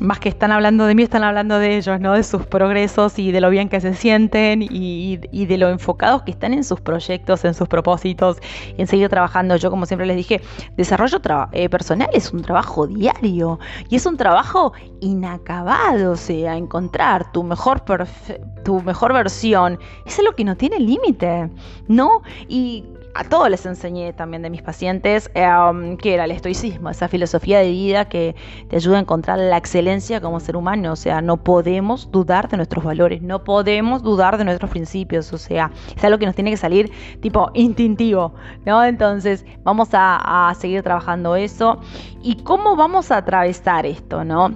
más 0.00 0.18
que 0.20 0.28
están 0.28 0.52
hablando 0.52 0.86
de 0.86 0.94
mí, 0.94 1.02
están 1.02 1.24
hablando 1.24 1.58
de 1.58 1.76
ellos, 1.76 2.00
¿no? 2.00 2.14
De 2.14 2.22
sus 2.22 2.46
progresos 2.46 3.18
y 3.18 3.32
de 3.32 3.40
lo 3.40 3.50
bien 3.50 3.68
que 3.68 3.80
se 3.80 3.94
sienten 3.94 4.62
y, 4.62 5.16
de 5.18 5.58
lo 5.58 5.68
enfocados 5.70 6.22
que 6.22 6.30
están 6.30 6.52
en 6.52 6.64
sus 6.64 6.80
proyectos, 6.80 7.44
en 7.44 7.54
sus 7.54 7.68
propósitos 7.68 8.38
y 8.76 8.80
en 8.80 8.86
seguir 8.86 9.08
trabajando. 9.08 9.56
Yo, 9.56 9.70
como 9.70 9.86
siempre 9.86 10.06
les 10.06 10.16
dije, 10.16 10.40
desarrollo 10.76 11.20
eh, 11.52 11.68
personal 11.68 12.08
es 12.12 12.32
un 12.32 12.42
trabajo 12.42 12.86
diario 12.86 13.58
y 13.88 13.96
es 13.96 14.06
un 14.06 14.16
trabajo 14.16 14.72
inacabado. 15.00 16.12
O 16.12 16.16
sea, 16.16 16.56
encontrar 16.56 17.32
tu 17.32 17.42
mejor 17.42 17.84
perfil 17.84 18.17
tu 18.64 18.80
mejor 18.82 19.12
versión, 19.12 19.78
es 20.06 20.18
algo 20.18 20.32
que 20.32 20.44
no 20.44 20.56
tiene 20.56 20.78
límite, 20.78 21.50
¿no? 21.88 22.22
Y 22.48 22.84
a 23.18 23.24
todos 23.24 23.50
les 23.50 23.66
enseñé 23.66 24.12
también 24.12 24.42
de 24.42 24.50
mis 24.50 24.62
pacientes 24.62 25.28
em, 25.34 25.96
que 25.96 26.14
era 26.14 26.24
el 26.24 26.30
estoicismo, 26.30 26.88
esa 26.88 27.08
filosofía 27.08 27.58
de 27.58 27.70
vida 27.70 28.04
que 28.04 28.36
te 28.68 28.76
ayuda 28.76 28.98
a 28.98 29.00
encontrar 29.00 29.38
la 29.38 29.56
excelencia 29.56 30.20
como 30.20 30.38
ser 30.38 30.56
humano. 30.56 30.92
O 30.92 30.96
sea, 30.96 31.20
no 31.20 31.36
podemos 31.36 32.12
dudar 32.12 32.48
de 32.48 32.56
nuestros 32.56 32.84
valores, 32.84 33.20
no 33.20 33.42
podemos 33.42 34.04
dudar 34.04 34.38
de 34.38 34.44
nuestros 34.44 34.70
principios. 34.70 35.32
O 35.32 35.38
sea, 35.38 35.72
es 35.96 36.04
algo 36.04 36.18
que 36.18 36.26
nos 36.26 36.36
tiene 36.36 36.50
que 36.50 36.56
salir 36.56 36.92
tipo 37.20 37.50
instintivo, 37.54 38.34
¿no? 38.64 38.84
Entonces, 38.84 39.44
vamos 39.64 39.88
a, 39.94 40.50
a 40.50 40.54
seguir 40.54 40.82
trabajando 40.82 41.34
eso. 41.34 41.80
¿Y 42.22 42.36
cómo 42.44 42.76
vamos 42.76 43.10
a 43.10 43.16
atravesar 43.16 43.84
esto, 43.84 44.22
no? 44.24 44.50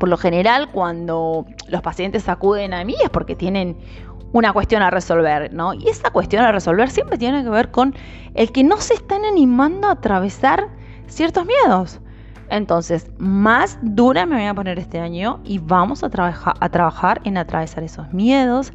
Por 0.00 0.08
lo 0.08 0.16
general, 0.16 0.70
cuando 0.72 1.46
los 1.68 1.82
pacientes 1.82 2.28
acuden 2.28 2.74
a 2.74 2.84
mí 2.84 2.94
es 3.02 3.10
porque 3.10 3.34
tienen 3.34 3.76
una 4.32 4.52
cuestión 4.52 4.82
a 4.82 4.90
resolver, 4.90 5.54
¿no? 5.54 5.74
Y 5.74 5.88
esa 5.88 6.10
cuestión 6.10 6.44
a 6.44 6.50
resolver 6.50 6.90
siempre 6.90 7.16
tiene 7.16 7.44
que 7.44 7.50
ver 7.50 7.70
con 7.70 7.94
el 8.34 8.50
que 8.50 8.64
no 8.64 8.78
se 8.78 8.94
están 8.94 9.24
animando 9.24 9.86
a 9.86 9.92
atravesar 9.92 10.68
ciertos 11.06 11.46
miedos. 11.46 12.00
Entonces, 12.50 13.10
más 13.18 13.78
dura 13.80 14.26
me 14.26 14.36
voy 14.36 14.46
a 14.46 14.54
poner 14.54 14.78
este 14.78 14.98
año 14.98 15.40
y 15.44 15.58
vamos 15.58 16.02
a, 16.02 16.06
a 16.06 16.68
trabajar 16.68 17.20
en 17.24 17.38
atravesar 17.38 17.84
esos 17.84 18.12
miedos, 18.12 18.72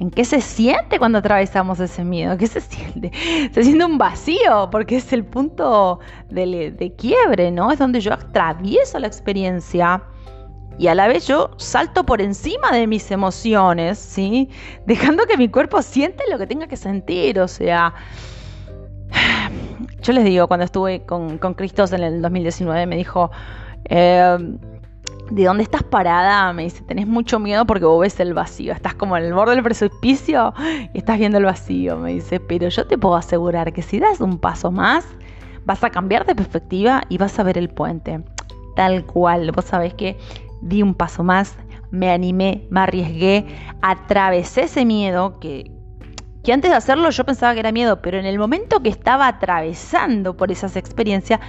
en 0.00 0.10
qué 0.10 0.24
se 0.24 0.40
siente 0.40 0.98
cuando 0.98 1.18
atravesamos 1.18 1.78
ese 1.80 2.02
miedo, 2.02 2.38
qué 2.38 2.46
se 2.46 2.62
siente. 2.62 3.12
Se 3.52 3.62
siente 3.62 3.84
un 3.84 3.98
vacío, 3.98 4.68
porque 4.70 4.96
es 4.96 5.12
el 5.12 5.24
punto 5.24 6.00
de, 6.30 6.72
de 6.72 6.92
quiebre, 6.94 7.50
¿no? 7.50 7.70
Es 7.70 7.78
donde 7.78 8.00
yo 8.00 8.14
atravieso 8.14 8.98
la 8.98 9.06
experiencia 9.06 10.02
y 10.78 10.88
a 10.88 10.94
la 10.94 11.08
vez 11.08 11.26
yo 11.26 11.50
salto 11.56 12.04
por 12.04 12.20
encima 12.20 12.72
de 12.72 12.86
mis 12.86 13.10
emociones, 13.10 13.98
¿sí? 13.98 14.50
Dejando 14.86 15.26
que 15.26 15.36
mi 15.36 15.48
cuerpo 15.48 15.82
siente 15.82 16.24
lo 16.30 16.38
que 16.38 16.46
tenga 16.46 16.66
que 16.66 16.76
sentir, 16.76 17.40
o 17.40 17.48
sea... 17.48 17.94
Yo 20.02 20.12
les 20.12 20.24
digo, 20.24 20.48
cuando 20.48 20.64
estuve 20.64 21.06
con, 21.06 21.38
con 21.38 21.54
Cristos 21.54 21.92
en 21.92 22.02
el 22.02 22.20
2019, 22.20 22.84
me 22.84 22.96
dijo, 22.96 23.30
eh, 23.86 24.36
¿de 25.30 25.44
dónde 25.44 25.62
estás 25.62 25.82
parada? 25.82 26.52
Me 26.52 26.64
dice, 26.64 26.82
tenés 26.82 27.06
mucho 27.06 27.38
miedo 27.38 27.64
porque 27.64 27.84
vos 27.84 28.00
ves 28.00 28.20
el 28.20 28.34
vacío, 28.34 28.72
estás 28.72 28.94
como 28.94 29.16
en 29.16 29.24
el 29.24 29.34
borde 29.34 29.54
del 29.54 29.64
precipicio 29.64 30.52
y 30.92 30.98
estás 30.98 31.18
viendo 31.18 31.38
el 31.38 31.44
vacío, 31.44 31.96
me 31.96 32.12
dice, 32.12 32.40
pero 32.40 32.68
yo 32.68 32.86
te 32.86 32.98
puedo 32.98 33.16
asegurar 33.16 33.72
que 33.72 33.82
si 33.82 33.98
das 33.98 34.20
un 34.20 34.38
paso 34.38 34.70
más, 34.70 35.06
vas 35.64 35.82
a 35.82 35.90
cambiar 35.90 36.26
de 36.26 36.34
perspectiva 36.34 37.02
y 37.08 37.18
vas 37.18 37.38
a 37.38 37.42
ver 37.42 37.58
el 37.58 37.68
puente. 37.68 38.22
Tal 38.76 39.06
cual, 39.06 39.52
vos 39.52 39.64
sabés 39.66 39.94
que 39.94 40.18
di 40.64 40.82
un 40.82 40.94
paso 40.94 41.22
más, 41.22 41.56
me 41.90 42.10
animé, 42.10 42.66
me 42.70 42.80
arriesgué, 42.80 43.46
atravesé 43.82 44.62
ese 44.62 44.84
miedo 44.84 45.38
que, 45.38 45.70
que 46.42 46.52
antes 46.52 46.70
de 46.70 46.76
hacerlo 46.76 47.10
yo 47.10 47.24
pensaba 47.24 47.54
que 47.54 47.60
era 47.60 47.70
miedo, 47.70 48.00
pero 48.02 48.18
en 48.18 48.26
el 48.26 48.38
momento 48.38 48.82
que 48.82 48.88
estaba 48.88 49.28
atravesando 49.28 50.36
por 50.36 50.50
esas 50.50 50.76
experiencias, 50.76 51.40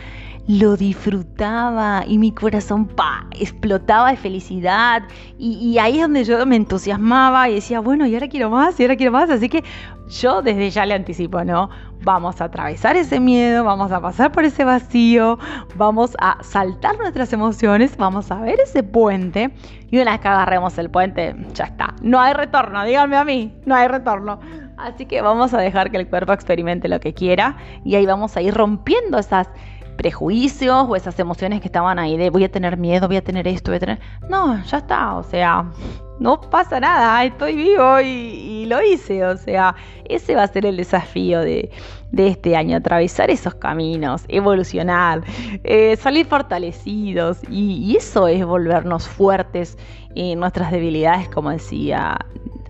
lo 0.48 0.78
disfrutaba 0.78 2.04
y 2.08 2.18
mi 2.18 2.32
corazón 2.32 2.86
pa, 2.86 3.26
explotaba 3.40 4.12
de 4.12 4.18
felicidad. 4.18 5.04
Y, 5.38 5.78
ahí 5.80 5.96
es 5.96 6.02
donde 6.04 6.24
yo 6.24 6.46
me 6.46 6.56
entusiasmaba 6.56 7.50
y 7.50 7.56
decía, 7.56 7.80
bueno, 7.80 8.06
y 8.06 8.14
ahora 8.14 8.28
quiero 8.28 8.50
más, 8.50 8.80
y 8.80 8.84
ahora 8.84 8.96
quiero 8.96 9.12
más, 9.12 9.30
así 9.30 9.50
que 9.50 9.64
yo 10.08 10.42
desde 10.44 10.70
ya 10.70 10.86
le 10.86 10.94
anticipo, 10.94 11.44
¿no? 11.44 11.70
Vamos 12.04 12.40
a 12.40 12.46
atravesar 12.46 12.96
ese 12.96 13.20
miedo, 13.20 13.64
vamos 13.64 13.92
a 13.92 14.00
pasar 14.00 14.32
por 14.32 14.46
ese 14.46 14.64
vacío, 14.64 15.40
vamos 15.76 16.16
a 16.20 16.38
saltar 16.44 16.98
nuestras 17.00 17.34
emociones, 17.34 17.98
vamos 17.98 18.30
a 18.32 18.36
ver 18.36 18.60
ese 18.60 18.84
puente. 18.84 19.52
Y 19.90 20.00
una 20.00 20.12
vez 20.12 20.22
que 20.22 20.28
agarremos 20.28 20.78
el 20.78 20.92
puente, 20.92 21.36
ya 21.54 21.66
está, 21.66 21.96
no 22.02 22.20
hay 22.20 22.34
retorno, 22.34 22.84
díganme 22.86 23.18
a 23.18 23.24
mí, 23.24 23.52
no 23.66 23.76
hay 23.76 23.88
retorno. 23.88 24.40
Así 24.78 25.06
que 25.06 25.22
vamos 25.22 25.54
a 25.54 25.58
dejar 25.58 25.90
que 25.90 25.98
el 25.98 26.08
cuerpo 26.08 26.34
experimente 26.34 26.88
lo 26.88 27.00
que 27.00 27.14
quiera 27.14 27.56
y 27.84 27.96
ahí 27.96 28.06
vamos 28.06 28.36
a 28.36 28.42
ir 28.42 28.54
rompiendo 28.54 29.18
esas 29.18 29.48
prejuicios 29.96 30.86
o 30.88 30.96
esas 30.96 31.18
emociones 31.20 31.62
que 31.62 31.68
estaban 31.68 32.00
ahí 32.00 32.18
de 32.18 32.30
voy 32.30 32.44
a 32.44 32.52
tener 32.52 32.78
miedo, 32.78 33.08
voy 33.08 33.18
a 33.18 33.24
tener 33.24 33.48
esto, 33.48 33.72
voy 33.72 33.78
a 33.78 33.80
tener... 33.80 34.00
No, 34.30 34.64
ya 34.64 34.78
está, 34.78 35.16
o 35.16 35.24
sea, 35.24 35.72
no 36.20 36.40
pasa 36.40 36.80
nada, 36.80 37.24
estoy 37.24 37.56
vivo 37.56 38.00
y, 38.02 38.66
lo 38.66 38.82
hice, 38.82 39.24
o 39.26 39.38
sea, 39.38 39.76
ese 40.06 40.36
va 40.36 40.44
a 40.44 40.48
ser 40.48 40.66
el 40.66 40.78
desafío 40.78 41.42
de, 41.42 41.72
este 42.16 42.56
año, 42.56 42.78
atravesar 42.78 43.30
esos 43.30 43.56
caminos, 43.56 44.24
evolucionar, 44.30 45.24
eh, 45.64 45.98
salir 45.98 46.26
fortalecidos 46.26 47.40
y, 47.50 47.96
eso 47.98 48.28
es 48.28 48.46
volvernos 48.46 49.08
fuertes 49.08 49.78
en 50.16 50.40
nuestras 50.40 50.72
debilidades, 50.72 51.28
como 51.30 51.52
decía 51.52 52.18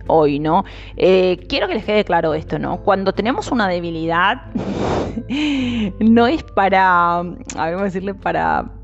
hoy, 0.06 0.38
¿no? 0.38 0.64
Eh, 0.96 1.38
quiero 1.48 1.68
que 1.68 1.74
les 1.74 1.84
quede 1.84 2.04
claro 2.04 2.34
esto, 2.34 2.58
¿no? 2.58 2.78
Cuando 2.78 3.12
tenemos 3.12 3.50
una 3.50 3.68
debilidad, 3.68 4.42
no 6.00 6.26
es 6.26 6.42
para, 6.42 7.18
a 7.18 7.70
ver, 7.70 7.78
decirle, 7.78 8.14
para 8.14 8.75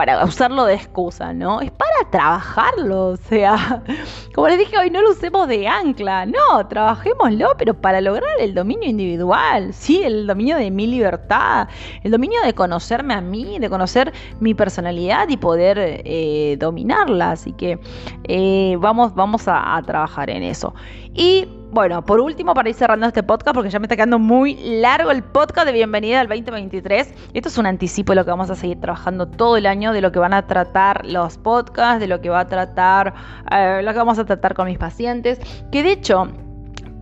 para 0.00 0.24
usarlo 0.24 0.64
de 0.64 0.72
excusa, 0.76 1.34
¿no? 1.34 1.60
Es 1.60 1.70
para 1.72 2.10
trabajarlo, 2.10 3.08
o 3.08 3.16
sea, 3.18 3.82
como 4.34 4.48
les 4.48 4.58
dije 4.58 4.78
hoy, 4.78 4.88
no 4.88 5.02
lo 5.02 5.10
usemos 5.10 5.46
de 5.46 5.68
ancla, 5.68 6.24
no, 6.24 6.66
trabajémoslo, 6.68 7.52
pero 7.58 7.74
para 7.74 8.00
lograr 8.00 8.30
el 8.40 8.54
dominio 8.54 8.88
individual, 8.88 9.74
sí, 9.74 10.02
el 10.02 10.26
dominio 10.26 10.56
de 10.56 10.70
mi 10.70 10.86
libertad, 10.86 11.68
el 12.02 12.12
dominio 12.12 12.40
de 12.40 12.54
conocerme 12.54 13.12
a 13.12 13.20
mí, 13.20 13.58
de 13.58 13.68
conocer 13.68 14.10
mi 14.40 14.54
personalidad 14.54 15.28
y 15.28 15.36
poder 15.36 15.76
eh, 15.78 16.56
dominarla, 16.58 17.32
así 17.32 17.52
que 17.52 17.78
eh, 18.24 18.76
vamos, 18.78 19.14
vamos 19.14 19.48
a, 19.48 19.76
a 19.76 19.82
trabajar 19.82 20.30
en 20.30 20.44
eso. 20.44 20.72
Y 21.12 21.46
bueno, 21.72 22.04
por 22.04 22.18
último, 22.20 22.52
para 22.52 22.68
ir 22.68 22.74
cerrando 22.74 23.06
este 23.06 23.22
podcast, 23.22 23.54
porque 23.54 23.70
ya 23.70 23.78
me 23.78 23.84
está 23.84 23.94
quedando 23.94 24.18
muy 24.18 24.56
largo 24.80 25.10
el 25.12 25.22
podcast 25.22 25.66
de 25.66 25.72
bienvenida 25.72 26.20
al 26.20 26.26
2023. 26.26 27.14
Esto 27.32 27.48
es 27.48 27.58
un 27.58 27.66
anticipo 27.66 28.12
de 28.12 28.16
lo 28.16 28.24
que 28.24 28.30
vamos 28.30 28.50
a 28.50 28.56
seguir 28.56 28.80
trabajando 28.80 29.28
todo 29.28 29.56
el 29.56 29.66
año, 29.66 29.92
de 29.92 30.00
lo 30.00 30.10
que 30.10 30.18
van 30.18 30.34
a 30.34 30.46
tratar 30.48 31.06
los 31.06 31.38
podcasts, 31.38 32.00
de 32.00 32.08
lo 32.08 32.20
que 32.20 32.28
va 32.28 32.40
a 32.40 32.46
tratar, 32.48 33.14
eh, 33.52 33.82
lo 33.84 33.92
que 33.92 33.98
vamos 33.98 34.18
a 34.18 34.24
tratar 34.24 34.54
con 34.54 34.66
mis 34.66 34.78
pacientes. 34.78 35.38
Que 35.70 35.84
de 35.84 35.92
hecho, 35.92 36.28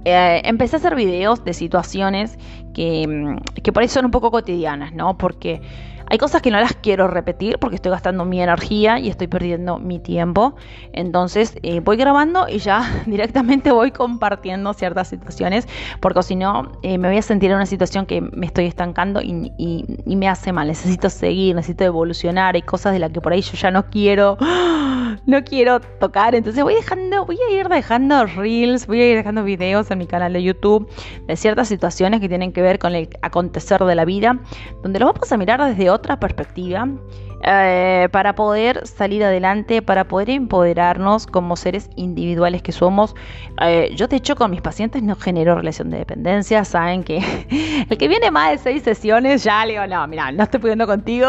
eh, 0.05 0.43
empecé 0.45 0.77
a 0.77 0.79
hacer 0.79 0.95
videos 0.95 1.45
de 1.45 1.55
situaciones 1.55 2.39
que, 2.75 3.07
mm, 3.09 3.63
que 3.63 3.73
por 3.73 3.83
ahí 3.83 3.89
son 3.89 4.05
un 4.05 4.11
poco 4.11 4.31
cotidianas, 4.31 4.93
¿no? 4.93 5.17
Porque 5.17 5.63
hay 6.11 6.19
cosas 6.19 6.43
que 6.43 6.51
no 6.51 6.61
las 6.61 6.75
quiero 6.75 7.09
repetir 7.09 7.59
porque 7.59 7.77
estoy 7.77 7.93
gastando 7.93 8.25
mi 8.25 8.41
energía 8.41 8.99
y 8.99 9.09
estoy 9.09 9.27
perdiendo 9.27 9.79
mi 9.79 9.99
tiempo. 9.99 10.55
Entonces 10.93 11.55
eh, 11.63 11.81
voy 11.81 11.97
grabando 11.97 12.49
y 12.49 12.59
ya 12.59 13.03
directamente 13.07 13.73
voy 13.73 13.91
compartiendo 13.91 14.73
ciertas 14.73 15.09
situaciones 15.09 15.69
porque 16.01 16.23
si 16.23 16.37
no 16.37 16.73
eh, 16.83 16.99
me 16.99 17.09
voy 17.09 17.19
a 17.19 17.23
sentir 17.23 17.51
en 17.51 17.57
una 17.57 17.67
situación 17.67 18.07
que 18.07 18.21
me 18.21 18.47
estoy 18.47 18.67
estancando 18.67 19.21
y, 19.23 19.53
me 20.19 20.29
hace 20.29 20.53
mal. 20.53 20.67
Necesito 20.67 21.11
seguir, 21.11 21.55
necesito 21.55 21.85
evolucionar. 21.85 22.57
Hay 22.57 22.63
cosas 22.63 22.93
de 22.93 22.99
las 22.99 23.13
que 23.13 23.21
por 23.21 23.33
ahí 23.33 23.41
yo 23.41 23.53
ya 23.53 23.71
no 23.71 23.87
quiero, 23.87 24.37
no 25.27 25.45
quiero 25.45 25.81
tocar. 25.81 26.35
Entonces 26.35 26.65
voy 26.65 26.75
dejando, 26.75 27.25
voy 27.25 27.39
a 27.49 27.53
ir 27.53 27.69
dejando 27.69 28.27
reels, 28.27 28.87
voy 28.89 29.01
a 29.01 29.11
ir 29.11 29.17
dejando 29.17 29.45
videos 29.45 29.91
en 29.93 29.99
mi 29.99 30.07
canal 30.07 30.33
de 30.33 30.43
YouTube 30.43 30.91
de 31.27 31.37
ciertas 31.37 31.69
situaciones 31.69 32.21
que 32.21 32.29
tienen 32.29 32.53
que 32.53 32.63
ver 32.63 32.81
con 32.81 32.97
el 32.97 33.09
acontecer 33.23 33.85
de 33.85 33.95
la 33.95 34.05
vida, 34.05 34.41
donde 34.83 34.99
lo 34.99 35.07
vamos 35.07 35.31
a 35.31 35.37
mirar 35.37 35.65
desde 35.65 35.91
otra 35.99 36.19
perspectiva 36.19 36.89
eh, 37.43 38.09
para 38.11 38.35
poder 38.35 38.85
salir 38.87 39.23
adelante, 39.23 39.81
para 39.81 40.05
poder 40.05 40.31
empoderarnos 40.31 41.27
como 41.27 41.55
seres 41.57 41.89
individuales 41.95 42.63
que 42.63 42.73
somos. 42.73 43.15
Eh, 43.63 43.93
yo 43.95 44.09
de 44.09 44.17
hecho 44.17 44.35
con 44.35 44.51
mis 44.51 44.61
pacientes 44.61 45.03
no 45.03 45.15
genero 45.15 45.55
relación 45.55 45.91
de 45.91 45.99
dependencia, 45.99 46.65
saben 46.65 47.05
que 47.05 47.87
el 47.89 47.97
que 47.97 48.09
viene 48.09 48.31
más 48.31 48.51
de 48.51 48.59
seis 48.59 48.83
sesiones 48.83 49.45
ya 49.45 49.65
le 49.65 49.75
digo, 49.75 49.87
no, 49.87 50.07
mira, 50.09 50.33
no 50.33 50.43
estoy 50.43 50.61
pudiendo 50.61 50.87
contigo, 50.87 51.29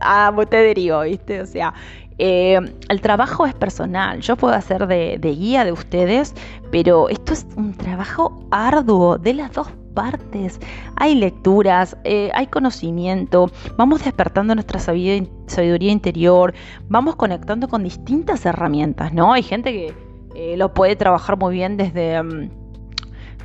ah, 0.00 0.32
te 0.50 0.56
derivo, 0.56 1.02
¿viste? 1.02 1.40
O 1.40 1.46
sea, 1.46 1.72
eh, 2.18 2.58
el 2.88 3.00
trabajo 3.00 3.46
es 3.46 3.54
personal, 3.54 4.20
yo 4.20 4.36
puedo 4.36 4.54
hacer 4.54 4.86
de, 4.88 5.18
guía 5.18 5.64
de 5.64 5.72
ustedes, 5.72 6.34
pero 6.70 7.08
esto 7.08 7.32
es 7.32 7.46
un 7.56 7.74
trabajo 7.74 8.46
arduo 8.50 9.18
de 9.18 9.34
las 9.34 9.52
dos 9.52 9.68
partes. 9.94 10.60
Hay 10.96 11.14
lecturas, 11.14 11.96
eh, 12.04 12.30
hay 12.34 12.46
conocimiento, 12.48 13.50
vamos 13.76 14.04
despertando 14.04 14.54
nuestra 14.54 14.78
sabiduría 14.78 15.92
interior, 15.92 16.54
vamos 16.88 17.16
conectando 17.16 17.68
con 17.68 17.84
distintas 17.84 18.44
herramientas, 18.44 19.12
¿no? 19.12 19.32
Hay 19.32 19.42
gente 19.42 19.72
que 19.72 19.94
eh, 20.34 20.56
lo 20.56 20.74
puede 20.74 20.96
trabajar 20.96 21.38
muy 21.38 21.54
bien 21.54 21.76
desde... 21.76 22.22
Mm, 22.22 22.50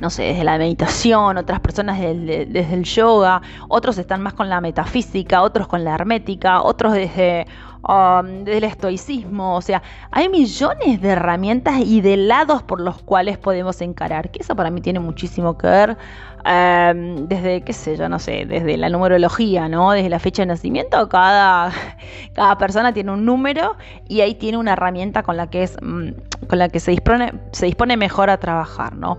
no 0.00 0.08
sé, 0.08 0.22
desde 0.22 0.44
la 0.44 0.56
meditación, 0.56 1.36
otras 1.36 1.60
personas 1.60 2.00
desde 2.00 2.72
el 2.72 2.84
yoga, 2.84 3.42
otros 3.68 3.98
están 3.98 4.22
más 4.22 4.32
con 4.32 4.48
la 4.48 4.62
metafísica, 4.62 5.42
otros 5.42 5.68
con 5.68 5.84
la 5.84 5.94
hermética, 5.94 6.62
otros 6.62 6.94
desde 6.94 7.46
Um, 7.82 8.44
del 8.44 8.64
estoicismo, 8.64 9.56
o 9.56 9.62
sea, 9.62 9.82
hay 10.10 10.28
millones 10.28 11.00
de 11.00 11.08
herramientas 11.08 11.80
y 11.80 12.02
de 12.02 12.18
lados 12.18 12.62
por 12.62 12.78
los 12.78 13.00
cuales 13.00 13.38
podemos 13.38 13.80
encarar, 13.80 14.30
que 14.30 14.40
eso 14.42 14.54
para 14.54 14.70
mí 14.70 14.82
tiene 14.82 15.00
muchísimo 15.00 15.56
que 15.56 15.66
ver 15.66 15.96
um, 16.44 17.26
desde, 17.28 17.62
qué 17.62 17.72
sé 17.72 17.96
yo, 17.96 18.08
no 18.08 18.18
sé, 18.18 18.44
desde 18.46 18.76
la 18.76 18.88
numerología, 18.88 19.68
¿no? 19.68 19.92
Desde 19.92 20.08
la 20.08 20.18
fecha 20.18 20.42
de 20.42 20.46
nacimiento, 20.46 21.08
cada, 21.08 21.72
cada 22.34 22.58
persona 22.58 22.92
tiene 22.92 23.12
un 23.12 23.24
número 23.24 23.76
y 24.08 24.20
ahí 24.20 24.34
tiene 24.34 24.58
una 24.58 24.72
herramienta 24.72 25.22
con 25.22 25.36
la 25.36 25.48
que 25.48 25.62
es, 25.62 25.76
mm, 25.80 26.08
con 26.48 26.58
la 26.58 26.68
que 26.68 26.80
se 26.80 26.90
dispone, 26.90 27.32
se 27.52 27.66
dispone 27.66 27.96
mejor 27.96 28.30
a 28.30 28.38
trabajar, 28.38 28.96
¿no? 28.96 29.18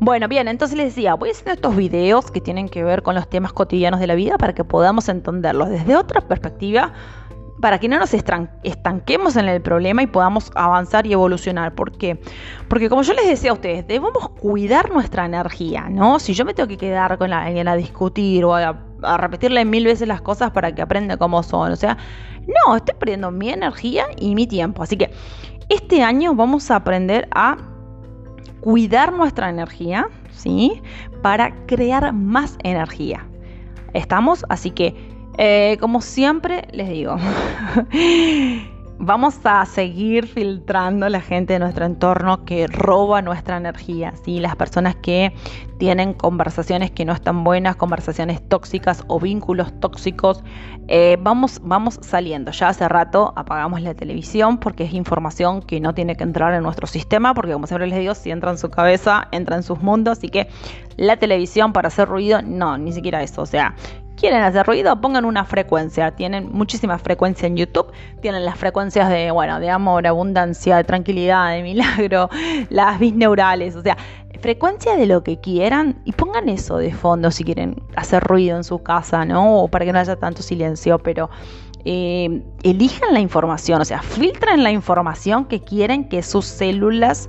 Bueno, 0.00 0.28
bien, 0.28 0.48
entonces 0.48 0.76
les 0.76 0.94
decía, 0.94 1.14
voy 1.14 1.30
hacer 1.30 1.54
estos 1.54 1.76
videos 1.76 2.30
que 2.30 2.40
tienen 2.40 2.68
que 2.68 2.84
ver 2.84 3.02
con 3.02 3.14
los 3.14 3.28
temas 3.28 3.52
cotidianos 3.52 4.00
de 4.00 4.06
la 4.06 4.14
vida 4.14 4.38
para 4.38 4.54
que 4.54 4.64
podamos 4.64 5.08
entenderlos 5.08 5.68
desde 5.70 5.96
otra 5.96 6.20
perspectiva 6.20 6.92
para 7.60 7.78
que 7.78 7.88
no 7.88 7.98
nos 7.98 8.14
estanquemos 8.14 9.36
en 9.36 9.48
el 9.48 9.60
problema 9.60 10.02
y 10.02 10.06
podamos 10.06 10.50
avanzar 10.54 11.06
y 11.06 11.12
evolucionar. 11.12 11.74
¿Por 11.74 11.96
qué? 11.96 12.20
Porque 12.68 12.88
como 12.88 13.02
yo 13.02 13.14
les 13.14 13.26
decía 13.26 13.50
a 13.50 13.54
ustedes, 13.54 13.86
debemos 13.86 14.28
cuidar 14.40 14.90
nuestra 14.92 15.24
energía, 15.26 15.88
¿no? 15.90 16.18
Si 16.18 16.34
yo 16.34 16.44
me 16.44 16.54
tengo 16.54 16.68
que 16.68 16.76
quedar 16.76 17.18
con 17.18 17.32
alguien 17.32 17.68
a 17.68 17.76
discutir 17.76 18.44
o 18.44 18.54
a 18.54 18.88
a 19.02 19.16
repetirle 19.16 19.64
mil 19.64 19.84
veces 19.84 20.08
las 20.08 20.20
cosas 20.20 20.50
para 20.50 20.74
que 20.74 20.82
aprenda 20.82 21.16
cómo 21.16 21.42
son. 21.42 21.72
O 21.72 21.76
sea, 21.76 21.96
no, 22.66 22.76
estoy 22.76 22.94
perdiendo 22.98 23.30
mi 23.30 23.50
energía 23.50 24.06
y 24.16 24.34
mi 24.34 24.46
tiempo. 24.46 24.82
Así 24.82 24.96
que 24.96 25.10
este 25.68 26.02
año 26.02 26.34
vamos 26.34 26.70
a 26.70 26.76
aprender 26.76 27.28
a 27.34 27.56
cuidar 28.60 29.12
nuestra 29.12 29.50
energía, 29.50 30.08
¿sí? 30.30 30.82
Para 31.22 31.54
crear 31.66 32.12
más 32.12 32.56
energía. 32.62 33.26
¿Estamos? 33.94 34.44
Así 34.48 34.70
que, 34.70 35.07
eh, 35.38 35.76
como 35.80 36.00
siempre 36.00 36.66
les 36.72 36.88
digo, 36.88 37.16
vamos 38.98 39.38
a 39.44 39.64
seguir 39.66 40.26
filtrando 40.26 41.08
la 41.08 41.20
gente 41.20 41.52
de 41.52 41.58
nuestro 41.60 41.84
entorno 41.84 42.44
que 42.44 42.66
roba 42.66 43.22
nuestra 43.22 43.56
energía, 43.56 44.12
¿sí? 44.24 44.40
las 44.40 44.56
personas 44.56 44.96
que 44.96 45.32
tienen 45.78 46.12
conversaciones 46.12 46.90
que 46.90 47.04
no 47.04 47.12
están 47.12 47.44
buenas, 47.44 47.76
conversaciones 47.76 48.46
tóxicas 48.48 49.04
o 49.06 49.20
vínculos 49.20 49.72
tóxicos, 49.78 50.42
eh, 50.88 51.16
vamos, 51.20 51.60
vamos 51.62 52.00
saliendo. 52.02 52.50
Ya 52.50 52.70
hace 52.70 52.88
rato 52.88 53.32
apagamos 53.36 53.80
la 53.82 53.94
televisión 53.94 54.58
porque 54.58 54.84
es 54.84 54.92
información 54.92 55.62
que 55.62 55.78
no 55.78 55.94
tiene 55.94 56.16
que 56.16 56.24
entrar 56.24 56.52
en 56.52 56.64
nuestro 56.64 56.88
sistema, 56.88 57.32
porque 57.32 57.52
como 57.52 57.68
siempre 57.68 57.86
les 57.86 58.00
digo, 58.00 58.16
si 58.16 58.32
entra 58.32 58.50
en 58.50 58.58
su 58.58 58.70
cabeza, 58.70 59.28
entra 59.30 59.54
en 59.54 59.62
sus 59.62 59.80
mundos, 59.80 60.18
así 60.18 60.30
que 60.30 60.48
la 60.96 61.16
televisión 61.16 61.72
para 61.72 61.88
hacer 61.88 62.08
ruido, 62.08 62.42
no, 62.42 62.76
ni 62.76 62.90
siquiera 62.92 63.22
eso, 63.22 63.42
o 63.42 63.46
sea, 63.46 63.76
quieren 64.18 64.42
hacer 64.42 64.66
ruido, 64.66 65.00
pongan 65.00 65.24
una 65.24 65.44
frecuencia. 65.44 66.10
Tienen 66.12 66.50
muchísimas 66.52 67.00
frecuencias 67.00 67.44
en 67.44 67.56
YouTube. 67.56 67.92
Tienen 68.20 68.44
las 68.44 68.58
frecuencias 68.58 69.08
de, 69.08 69.30
bueno, 69.30 69.60
de 69.60 69.70
amor, 69.70 70.06
abundancia, 70.06 70.76
de 70.76 70.84
tranquilidad, 70.84 71.52
de 71.52 71.62
milagro, 71.62 72.28
las 72.70 72.98
bisneurales, 72.98 73.76
o 73.76 73.82
sea, 73.82 73.96
frecuencia 74.40 74.96
de 74.96 75.06
lo 75.06 75.22
que 75.22 75.40
quieran 75.40 76.00
y 76.04 76.12
pongan 76.12 76.48
eso 76.48 76.78
de 76.78 76.92
fondo 76.92 77.30
si 77.30 77.44
quieren 77.44 77.82
hacer 77.96 78.22
ruido 78.22 78.56
en 78.56 78.64
su 78.64 78.82
casa, 78.82 79.24
¿no? 79.24 79.62
O 79.62 79.68
para 79.68 79.84
que 79.84 79.92
no 79.92 79.98
haya 79.98 80.16
tanto 80.16 80.42
silencio, 80.42 80.98
pero 80.98 81.30
eh, 81.84 82.42
elijan 82.62 83.12
la 83.12 83.20
información, 83.20 83.80
o 83.80 83.84
sea, 83.84 84.02
filtren 84.02 84.62
la 84.62 84.70
información 84.70 85.44
que 85.44 85.62
quieren 85.62 86.08
que 86.08 86.22
sus 86.22 86.46
células 86.46 87.28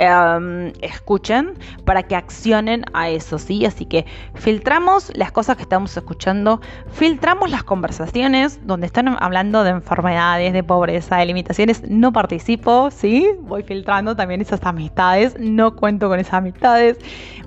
Em, 0.00 0.72
escuchen 0.80 1.54
para 1.84 2.04
que 2.04 2.14
accionen 2.14 2.84
a 2.92 3.08
eso, 3.08 3.36
¿sí? 3.36 3.66
Así 3.66 3.84
que 3.84 4.06
filtramos 4.34 5.10
las 5.16 5.32
cosas 5.32 5.56
que 5.56 5.62
estamos 5.62 5.96
escuchando, 5.96 6.60
filtramos 6.92 7.50
las 7.50 7.64
conversaciones 7.64 8.64
donde 8.64 8.86
están 8.86 9.08
hablando 9.20 9.64
de 9.64 9.70
enfermedades, 9.70 10.52
de 10.52 10.62
pobreza, 10.62 11.16
de 11.16 11.26
limitaciones. 11.26 11.82
No 11.88 12.12
participo, 12.12 12.92
¿sí? 12.92 13.28
Voy 13.40 13.64
filtrando 13.64 14.14
también 14.14 14.40
esas 14.40 14.62
amistades, 14.62 15.34
no 15.40 15.74
cuento 15.74 16.08
con 16.08 16.20
esas 16.20 16.34
amistades. 16.34 16.98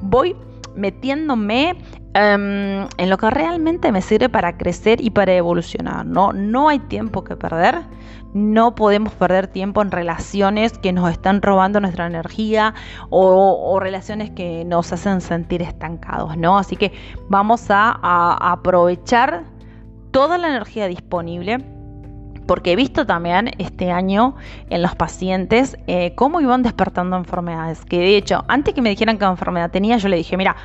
Voy 0.01 0.35
metiéndome 0.75 1.75
em, 2.13 2.87
en 2.97 3.09
lo 3.09 3.17
que 3.17 3.29
realmente 3.29 3.91
me 3.91 4.01
sirve 4.01 4.29
para 4.29 4.57
crecer 4.57 5.01
y 5.01 5.09
para 5.09 5.33
evolucionar, 5.33 6.05
¿no? 6.05 6.33
No 6.33 6.69
hay 6.69 6.79
tiempo 6.79 7.23
que 7.23 7.35
perder 7.35 7.83
no 8.33 8.75
podemos 8.75 9.13
perder 9.13 9.47
tiempo 9.47 9.81
en 9.81 9.91
relaciones 9.91 10.77
que 10.77 10.93
nos 10.93 11.11
están 11.11 11.41
robando 11.41 11.79
nuestra 11.79 12.07
energía 12.07 12.73
o, 13.09 13.79
relaciones 13.79 14.29
que 14.31 14.63
nos 14.65 14.91
hacen 14.93 15.21
sentir 15.21 15.61
estancados, 15.61 16.37
¿no? 16.37 16.57
Así 16.57 16.75
que 16.75 16.93
vamos 17.29 17.65
a, 17.69 17.97
aprovechar 18.51 19.43
toda 20.11 20.37
la 20.37 20.49
energía 20.49 20.87
disponible 20.87 21.65
porque 22.45 22.73
he 22.73 22.75
visto 22.75 23.05
también 23.05 23.51
este 23.57 23.91
año 23.91 24.35
en 24.69 24.81
los 24.81 24.95
pacientes 24.95 25.77
eh, 25.87 26.13
cómo 26.15 26.41
iban 26.41 26.63
despertando 26.63 27.15
enfermedades. 27.15 27.85
Que 27.85 27.99
de 27.99 28.17
hecho, 28.17 28.43
antes 28.47 28.73
que 28.73 28.81
me 28.81 28.89
dijeran 28.89 29.17
qué 29.17 29.25
enfermedad 29.25 29.71
tenía, 29.71 29.97
yo 29.97 30.09
le 30.09 30.17
dije, 30.17 30.37
mira, 30.37 30.55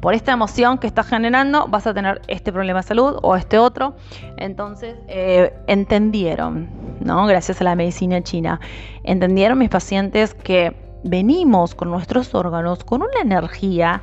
por 0.00 0.14
esta 0.14 0.32
emoción 0.32 0.78
que 0.78 0.86
estás 0.86 1.06
generando 1.06 1.66
vas 1.68 1.86
a 1.86 1.94
tener 1.94 2.20
este 2.28 2.52
problema 2.52 2.80
de 2.80 2.86
salud 2.86 3.18
o 3.22 3.36
este 3.36 3.58
otro. 3.58 3.96
Entonces, 4.36 4.96
eh, 5.08 5.52
entendieron, 5.66 6.68
¿no? 7.00 7.26
Gracias 7.26 7.60
a 7.60 7.64
la 7.64 7.74
medicina 7.74 8.22
china, 8.22 8.60
entendieron 9.04 9.58
mis 9.58 9.68
pacientes 9.68 10.34
que 10.34 10.74
venimos 11.04 11.74
con 11.74 11.90
nuestros 11.90 12.34
órganos 12.34 12.84
con 12.84 13.02
una 13.02 13.20
energía 13.22 14.02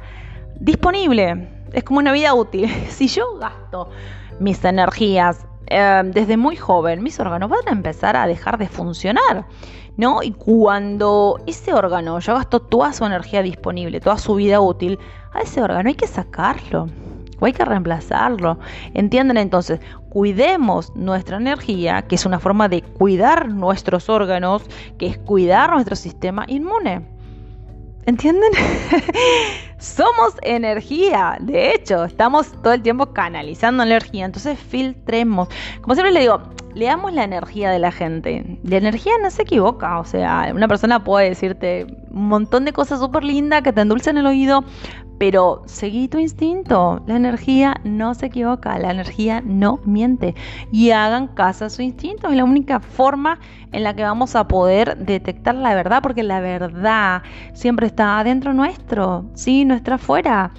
disponible. 0.60 1.50
Es 1.74 1.84
como 1.84 2.00
una 2.00 2.12
vida 2.12 2.34
útil. 2.34 2.72
Si 2.90 3.08
yo 3.08 3.38
gasto 3.38 3.90
mis 4.40 4.64
energías 4.64 5.46
eh, 5.68 6.02
desde 6.06 6.38
muy 6.38 6.56
joven, 6.56 7.04
mis 7.04 7.20
órganos 7.20 7.50
van 7.50 7.68
a 7.68 7.72
empezar 7.72 8.16
a 8.16 8.28
dejar 8.28 8.58
de 8.58 8.68
funcionar. 8.68 9.46
¿no? 9.98 10.24
Y 10.24 10.32
cuando 10.32 11.40
ese 11.46 11.74
órgano 11.74 12.20
ya 12.20 12.34
gastó 12.34 12.60
toda 12.60 12.94
su 12.94 13.06
energía 13.06 13.42
disponible, 13.42 14.00
toda 14.00 14.18
su 14.18 14.36
vida 14.36 14.60
útil, 14.60 15.00
a 15.34 15.42
ese 15.42 15.62
órgano 15.62 15.90
hay 15.90 15.96
que 15.96 16.08
sacarlo 16.08 16.88
o 17.40 17.46
hay 17.46 17.54
que 17.54 17.66
reemplazarlo. 17.66 18.60
¿Entienden? 18.94 19.38
Entonces, 19.38 19.80
cuidemos 20.10 20.96
nuestra 20.96 21.38
energía, 21.38 22.04
que 22.04 22.16
es 22.16 22.26
una 22.26 22.40
forma 22.40 22.70
de 22.70 22.82
cuidar 22.82 23.50
nuestros 23.50 24.10
órganos, 24.10 24.64
que 24.98 25.08
es 25.08 25.18
cuidar 25.18 25.72
nuestro 25.72 25.96
sistema 25.96 26.46
inmune. 26.48 27.13
¿Entienden? 28.06 28.52
Somos 29.78 30.36
energía. 30.42 31.38
De 31.40 31.74
hecho, 31.74 32.04
estamos 32.04 32.52
todo 32.62 32.74
el 32.74 32.82
tiempo 32.82 33.14
canalizando 33.14 33.84
energía. 33.84 34.26
Entonces 34.26 34.60
filtremos. 34.60 35.48
Como 35.82 35.96
siempre 35.96 36.12
le 36.12 36.22
digo, 36.22 36.42
leamos 36.74 37.14
la 37.14 37.24
energía 37.24 37.72
de 37.72 37.80
la 37.80 37.92
gente. 37.92 38.60
La 38.64 38.78
energía 38.78 39.14
no 39.22 39.32
se 39.32 39.44
equivoca. 39.44 40.00
O 40.00 40.06
sea, 40.06 40.52
una 40.54 40.68
persona 40.68 41.04
puede 41.04 41.30
decirte 41.30 41.88
un 42.14 42.28
montón 42.28 42.64
de 42.66 42.74
cosas 42.74 43.00
súper 43.00 43.24
lindas 43.24 43.64
que 43.64 43.74
te 43.74 43.82
endulcen 43.82 44.18
el 44.18 44.28
oído, 44.28 44.64
pero 45.18 45.64
seguí 45.66 46.08
tu 46.08 46.20
instinto. 46.20 47.02
La 47.08 47.16
energía 47.16 47.76
no 47.84 48.14
se 48.14 48.28
equivoca, 48.28 48.78
la 48.78 48.92
energía 48.92 49.42
no 49.44 49.80
miente. 49.86 50.36
Y 50.72 50.92
hagan 50.92 51.28
caso 51.28 51.66
a 51.66 51.70
su 51.70 51.82
instinto. 51.82 52.28
Es 52.30 52.36
la 52.36 52.44
única 52.44 52.80
forma 52.80 53.40
en 53.72 53.84
la 53.84 53.96
que 53.96 54.04
vamos 54.04 54.36
a 54.36 54.48
poder 54.48 54.98
detectar 54.98 55.56
la 55.56 55.74
verdad, 55.76 56.02
porque 56.02 56.24
la 56.24 56.40
verdad 56.40 57.24
siempre 57.54 57.88
está 57.88 58.20
adentro 58.20 58.54
nuestro, 58.54 59.26
¿sí? 59.34 59.66
No 59.66 59.76
está 59.76 59.96
afuera. 59.96 60.52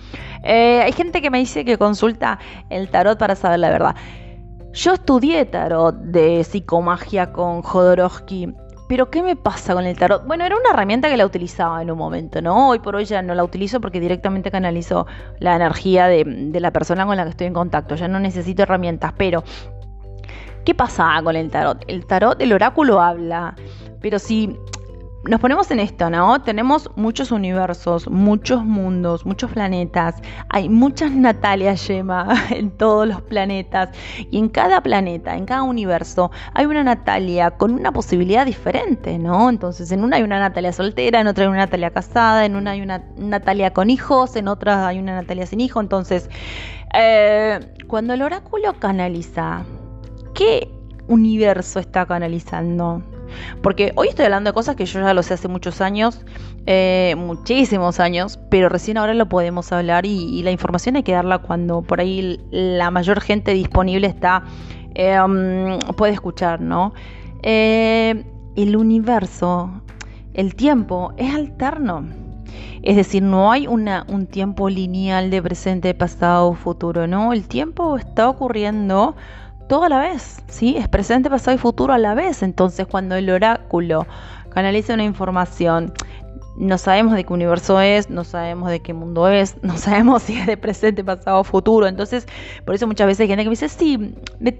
Eh, 0.42 0.82
hay 0.82 0.92
gente 0.92 1.22
que 1.22 1.30
me 1.30 1.38
dice 1.38 1.64
que 1.64 1.78
consulta 1.78 2.38
el 2.70 2.88
tarot 2.88 3.18
para 3.18 3.36
saber 3.36 3.60
la 3.60 3.70
verdad. 3.70 3.94
Yo 4.72 4.94
estudié 4.94 5.44
tarot 5.44 5.94
de 5.96 6.42
psicomagia 6.42 7.32
con 7.32 7.62
Jodorowsky 7.62 8.52
pero 8.88 9.10
¿qué 9.10 9.22
me 9.22 9.36
pasa 9.36 9.74
con 9.74 9.84
el 9.86 9.96
tarot? 9.96 10.26
Bueno, 10.26 10.44
era 10.44 10.56
una 10.56 10.70
herramienta 10.70 11.08
que 11.08 11.16
la 11.16 11.24
utilizaba 11.24 11.80
en 11.80 11.90
un 11.90 11.98
momento, 11.98 12.42
¿no? 12.42 12.68
Hoy 12.68 12.78
por 12.78 12.96
hoy 12.96 13.04
ya 13.04 13.22
no 13.22 13.34
la 13.34 13.42
utilizo 13.42 13.80
porque 13.80 14.00
directamente 14.00 14.50
canalizo 14.50 15.06
la 15.38 15.56
energía 15.56 16.06
de, 16.06 16.24
de 16.24 16.60
la 16.60 16.70
persona 16.70 17.06
con 17.06 17.16
la 17.16 17.24
que 17.24 17.30
estoy 17.30 17.46
en 17.46 17.54
contacto. 17.54 17.94
Ya 17.94 18.08
no 18.08 18.20
necesito 18.20 18.62
herramientas, 18.62 19.12
pero 19.16 19.42
¿qué 20.64 20.74
pasa 20.74 21.20
con 21.22 21.36
el 21.36 21.50
tarot? 21.50 21.82
El 21.86 22.06
tarot, 22.06 22.40
el 22.40 22.52
oráculo 22.52 23.00
habla, 23.00 23.54
pero 24.00 24.18
si 24.18 24.58
nos 25.26 25.40
ponemos 25.40 25.70
en 25.70 25.80
esto, 25.80 26.10
¿no? 26.10 26.42
Tenemos 26.42 26.90
muchos 26.96 27.32
universos, 27.32 28.08
muchos 28.10 28.64
mundos, 28.64 29.24
muchos 29.24 29.50
planetas. 29.52 30.16
Hay 30.50 30.68
muchas 30.68 31.12
Natalia 31.12 31.74
Yema 31.74 32.34
en 32.50 32.70
todos 32.70 33.08
los 33.08 33.22
planetas. 33.22 33.88
Y 34.30 34.38
en 34.38 34.48
cada 34.48 34.82
planeta, 34.82 35.34
en 35.34 35.46
cada 35.46 35.62
universo, 35.62 36.30
hay 36.52 36.66
una 36.66 36.84
Natalia 36.84 37.52
con 37.52 37.72
una 37.72 37.92
posibilidad 37.92 38.44
diferente, 38.44 39.18
¿no? 39.18 39.48
Entonces, 39.48 39.90
en 39.92 40.04
una 40.04 40.16
hay 40.16 40.22
una 40.22 40.38
Natalia 40.40 40.72
soltera, 40.72 41.20
en 41.20 41.26
otra 41.26 41.44
hay 41.44 41.50
una 41.50 41.58
Natalia 41.58 41.90
casada, 41.90 42.44
en 42.44 42.56
una 42.56 42.72
hay 42.72 42.82
una 42.82 43.04
Natalia 43.16 43.72
con 43.72 43.88
hijos, 43.88 44.36
en 44.36 44.48
otra 44.48 44.88
hay 44.88 44.98
una 44.98 45.14
Natalia 45.14 45.46
sin 45.46 45.60
hijo. 45.60 45.80
Entonces, 45.80 46.28
eh, 46.92 47.60
cuando 47.88 48.12
el 48.12 48.20
oráculo 48.20 48.74
canaliza, 48.78 49.64
¿qué 50.34 50.70
universo 51.08 51.80
está 51.80 52.04
canalizando? 52.04 53.02
Porque 53.62 53.92
hoy 53.96 54.08
estoy 54.08 54.26
hablando 54.26 54.50
de 54.50 54.54
cosas 54.54 54.76
que 54.76 54.86
yo 54.86 55.00
ya 55.00 55.14
lo 55.14 55.22
sé 55.22 55.34
hace 55.34 55.48
muchos 55.48 55.80
años, 55.80 56.20
eh, 56.66 57.14
muchísimos 57.16 58.00
años, 58.00 58.38
pero 58.50 58.68
recién 58.68 58.96
ahora 58.96 59.14
lo 59.14 59.28
podemos 59.28 59.72
hablar 59.72 60.06
y, 60.06 60.42
la 60.42 60.50
información 60.50 60.96
hay 60.96 61.02
que 61.02 61.12
darla 61.12 61.38
cuando 61.38 61.82
por 61.82 62.00
ahí 62.00 62.38
la 62.50 62.90
mayor 62.90 63.20
gente 63.20 63.54
disponible 63.54 64.06
está, 64.06 64.44
um, 65.24 65.78
puede 65.96 66.12
escuchar, 66.12 66.60
¿no? 66.60 66.92
Eh, 67.42 68.24
el 68.56 68.76
universo, 68.76 69.82
el 70.34 70.54
tiempo 70.54 71.12
es 71.16 71.34
alterno. 71.34 72.04
Es 72.82 72.96
decir, 72.96 73.22
no 73.22 73.50
hay 73.50 73.66
una, 73.66 74.04
un 74.08 74.26
tiempo 74.26 74.68
lineal 74.68 75.30
de 75.30 75.40
presente, 75.42 75.94
pasado, 75.94 76.52
futuro, 76.52 77.06
¿no? 77.06 77.32
El 77.32 77.48
tiempo 77.48 77.96
está 77.96 78.28
ocurriendo 78.28 79.16
todo 79.68 79.84
a 79.84 79.88
la 79.88 79.98
vez, 79.98 80.42
¿sí? 80.48 80.76
Es 80.76 80.88
presente, 80.88 81.30
pasado 81.30 81.54
y 81.54 81.58
futuro 81.58 81.92
a 81.92 81.98
la 81.98 82.14
vez. 82.14 82.42
Entonces, 82.42 82.86
cuando 82.86 83.16
el 83.16 83.30
oráculo 83.30 84.06
canaliza 84.50 84.94
una 84.94 85.04
información, 85.04 85.92
no 86.56 86.78
sabemos 86.78 87.14
de 87.14 87.24
qué 87.24 87.32
universo 87.32 87.80
es, 87.80 88.10
no 88.10 88.22
sabemos 88.24 88.70
de 88.70 88.80
qué 88.80 88.94
mundo 88.94 89.28
es, 89.28 89.56
no 89.62 89.76
sabemos 89.76 90.22
si 90.22 90.38
es 90.38 90.46
de 90.46 90.56
presente, 90.56 91.04
pasado 91.04 91.40
o 91.40 91.44
futuro. 91.44 91.86
Entonces, 91.86 92.26
por 92.64 92.74
eso 92.74 92.86
muchas 92.86 93.06
veces 93.06 93.22
hay 93.22 93.28
gente 93.28 93.44
que 93.44 93.50
me 93.50 93.56
dice, 93.56 93.68
sí, 93.68 94.14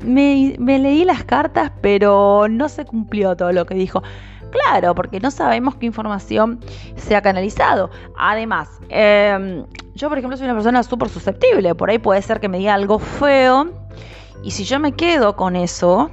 me, 0.04 0.78
leí 0.78 1.04
las 1.04 1.24
cartas, 1.24 1.72
pero 1.80 2.46
no 2.48 2.68
se 2.68 2.84
cumplió 2.84 3.36
todo 3.36 3.52
lo 3.52 3.66
que 3.66 3.74
dijo. 3.74 4.02
Claro, 4.50 4.94
porque 4.94 5.18
no 5.18 5.32
sabemos 5.32 5.74
qué 5.76 5.86
información 5.86 6.60
se 6.96 7.16
ha 7.16 7.22
canalizado. 7.22 7.90
Además, 8.16 8.68
em, 8.88 9.64
yo, 9.94 10.08
por 10.08 10.18
ejemplo, 10.18 10.36
soy 10.36 10.44
una 10.44 10.54
persona 10.54 10.82
súper 10.84 11.08
susceptible. 11.08 11.74
Por 11.74 11.90
ahí 11.90 11.98
puede 11.98 12.22
ser 12.22 12.38
que 12.38 12.48
me 12.48 12.58
diga 12.58 12.74
algo 12.74 13.00
feo. 13.00 13.72
Y 14.44 14.50
si 14.50 14.64
yo 14.64 14.78
me 14.78 14.92
quedo 14.92 15.36
con 15.36 15.56
eso, 15.56 16.10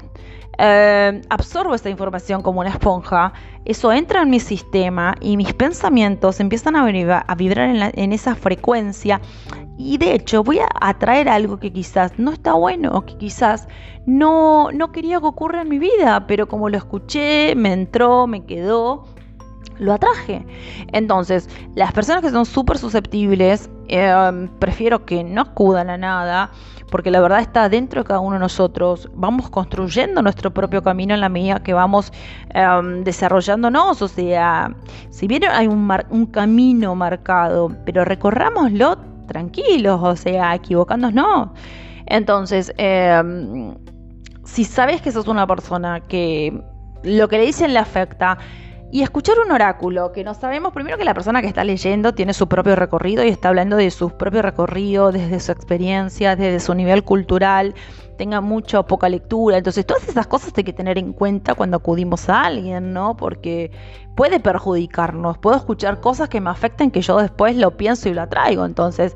eh, 0.57 1.21
absorbo 1.29 1.75
esta 1.75 1.89
información 1.89 2.41
como 2.41 2.61
una 2.61 2.69
esponja, 2.69 3.33
eso 3.65 3.91
entra 3.91 4.21
en 4.21 4.29
mi 4.29 4.39
sistema 4.39 5.15
y 5.19 5.35
mis 5.35 5.53
pensamientos 5.53 6.39
empiezan 6.39 6.77
a, 6.77 6.85
vibrar 7.35 7.91
en, 7.93 8.13
esa 8.13 8.35
frecuencia. 8.35 9.19
Y 9.77 9.97
de 9.97 10.13
hecho 10.15 10.43
voy 10.43 10.59
a 10.59 10.69
atraer 10.79 11.27
algo 11.27 11.59
que 11.59 11.73
quizás 11.73 12.17
no 12.17 12.31
está 12.31 12.53
bueno 12.53 13.05
que 13.05 13.17
quizás 13.17 13.67
no, 14.05 14.71
no 14.71 14.93
quería 14.93 15.19
que 15.19 15.25
ocurra 15.25 15.63
en 15.63 15.69
mi 15.69 15.79
vida, 15.79 16.25
pero 16.25 16.47
como 16.47 16.69
lo 16.69 16.77
escuché, 16.77 17.53
me 17.55 17.73
entró, 17.73 18.27
me 18.27 18.45
quedó 18.45 19.05
lo 19.81 19.93
atraje. 19.93 20.45
Entonces, 20.93 21.49
las 21.75 21.91
personas 21.91 22.21
que 22.21 22.29
son 22.29 22.45
súper 22.45 22.77
susceptibles, 22.77 23.69
em, 23.87 24.47
prefiero 24.59 25.05
que 25.05 25.23
no 25.23 25.41
acudan 25.41 25.89
a 25.89 25.97
nada, 25.97 26.51
porque 26.91 27.09
la 27.09 27.19
verdad 27.21 27.39
está 27.39 27.67
dentro 27.69 28.03
de 28.03 28.07
cada 28.07 28.19
uno 28.19 28.33
de 28.33 28.39
nosotros. 28.39 29.09
Vamos 29.15 29.49
construyendo 29.49 30.21
nuestro 30.21 30.51
propio 30.51 30.83
camino 30.83 31.13
en 31.13 31.21
la 31.21 31.29
medida 31.29 31.63
que 31.63 31.73
vamos 31.73 32.13
em, 32.53 33.03
desarrollándonos. 33.03 34.01
O 34.01 34.07
sea, 34.07 34.75
si 35.09 35.27
bien 35.27 35.43
hay 35.45 35.67
un, 35.67 36.25
camino 36.31 36.93
marcado, 36.93 37.71
pero 37.85 38.05
recorrámoslo 38.05 38.97
tranquilos, 39.27 39.99
o 40.03 40.15
sea, 40.15 40.53
equivocándonos 40.53 41.15
no. 41.15 41.53
Entonces, 42.05 42.73
em, 42.77 43.73
si 44.43 44.65
sabes 44.65 45.01
que 45.01 45.11
sos 45.11 45.27
una 45.27 45.47
persona 45.47 46.01
que 46.01 46.61
lo 47.03 47.27
que 47.29 47.37
le 47.37 47.45
dicen 47.45 47.73
le 47.73 47.79
afecta, 47.79 48.37
y 48.91 49.03
escuchar 49.03 49.37
un 49.39 49.51
oráculo, 49.51 50.11
que 50.11 50.23
no 50.23 50.33
sabemos 50.33 50.73
primero 50.73 50.97
que 50.97 51.05
la 51.05 51.13
persona 51.13 51.41
que 51.41 51.47
está 51.47 51.63
leyendo 51.63 52.13
tiene 52.13 52.33
su 52.33 52.47
propio 52.47 52.75
recorrido 52.75 53.23
y 53.23 53.29
está 53.29 53.47
hablando 53.47 53.77
de 53.77 53.89
su 53.89 54.09
propio 54.09 54.41
recorrido, 54.41 55.13
desde 55.13 55.39
su 55.39 55.53
experiencia, 55.53 56.35
desde 56.35 56.59
su 56.59 56.73
nivel 56.73 57.03
cultural, 57.03 57.73
tenga 58.17 58.41
mucha 58.41 58.81
o 58.81 58.87
poca 58.87 59.07
lectura. 59.07 59.57
Entonces, 59.57 59.85
todas 59.85 60.07
esas 60.09 60.27
cosas 60.27 60.51
hay 60.57 60.65
que 60.65 60.73
tener 60.73 60.97
en 60.97 61.13
cuenta 61.13 61.55
cuando 61.55 61.77
acudimos 61.77 62.27
a 62.27 62.43
alguien, 62.43 62.91
¿no? 62.91 63.15
Porque 63.15 63.71
puede 64.15 64.41
perjudicarnos. 64.41 65.37
Puedo 65.37 65.55
escuchar 65.55 66.01
cosas 66.01 66.27
que 66.27 66.41
me 66.41 66.49
afecten 66.49 66.91
que 66.91 67.01
yo 67.01 67.17
después 67.17 67.55
lo 67.55 67.77
pienso 67.77 68.09
y 68.09 68.13
lo 68.13 68.21
atraigo. 68.21 68.65
Entonces, 68.65 69.15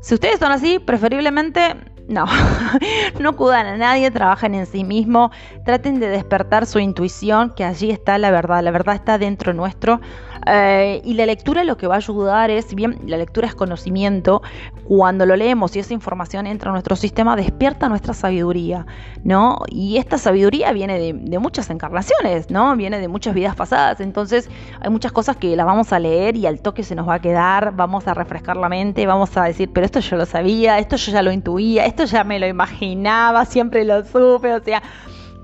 si 0.00 0.14
ustedes 0.14 0.40
son 0.40 0.50
así, 0.50 0.80
preferiblemente 0.80 1.76
no, 2.08 2.26
no 3.20 3.30
acudan 3.30 3.66
a 3.66 3.76
nadie, 3.76 4.10
trabajen 4.10 4.54
en 4.54 4.66
sí 4.66 4.84
mismo, 4.84 5.30
traten 5.64 6.00
de 6.00 6.08
despertar 6.08 6.66
su 6.66 6.78
intuición, 6.78 7.50
que 7.54 7.64
allí 7.64 7.90
está 7.90 8.18
la 8.18 8.30
verdad, 8.30 8.62
la 8.62 8.70
verdad 8.70 8.94
está 8.94 9.18
dentro 9.18 9.52
nuestro. 9.52 10.00
Eh, 10.46 11.00
y 11.04 11.14
la 11.14 11.26
lectura 11.26 11.64
lo 11.64 11.76
que 11.76 11.86
va 11.86 11.94
a 11.94 11.98
ayudar 11.98 12.50
es, 12.50 12.66
si 12.66 12.74
bien 12.74 12.98
la 13.06 13.16
lectura 13.16 13.46
es 13.46 13.54
conocimiento, 13.54 14.42
cuando 14.84 15.26
lo 15.26 15.36
leemos 15.36 15.76
y 15.76 15.78
esa 15.78 15.94
información 15.94 16.46
entra 16.46 16.70
a 16.70 16.72
nuestro 16.72 16.96
sistema, 16.96 17.36
despierta 17.36 17.88
nuestra 17.88 18.14
sabiduría, 18.14 18.86
¿no? 19.24 19.58
Y 19.68 19.98
esta 19.98 20.18
sabiduría 20.18 20.72
viene 20.72 20.98
de, 20.98 21.38
muchas 21.38 21.70
encarnaciones, 21.70 22.50
¿no? 22.50 22.76
Viene 22.76 23.00
de 23.00 23.08
muchas 23.08 23.34
vidas 23.34 23.54
pasadas, 23.54 24.00
entonces 24.00 24.48
hay 24.80 24.90
muchas 24.90 25.12
cosas 25.12 25.36
que 25.36 25.56
las 25.56 25.66
vamos 25.66 25.92
a 25.92 25.98
leer 25.98 26.36
y 26.36 26.46
al 26.46 26.60
toque 26.60 26.82
se 26.82 26.94
nos 26.94 27.08
va 27.08 27.14
a 27.14 27.20
quedar, 27.20 27.74
vamos 27.74 28.06
a 28.06 28.14
refrescar 28.14 28.56
la 28.56 28.68
mente, 28.68 29.06
vamos 29.06 29.36
a 29.36 29.44
decir, 29.44 29.70
pero 29.72 29.86
esto 29.86 30.00
yo 30.00 30.16
lo 30.16 30.26
sabía, 30.26 30.78
esto 30.78 30.96
yo 30.96 31.12
ya 31.12 31.22
lo 31.22 31.32
intuía, 31.32 31.86
esto 31.86 32.04
ya 32.04 32.24
me 32.24 32.38
lo 32.38 32.46
imaginaba, 32.46 33.44
siempre 33.44 33.84
lo 33.84 34.04
supe, 34.04 34.52
o 34.52 34.62
sea, 34.62 34.82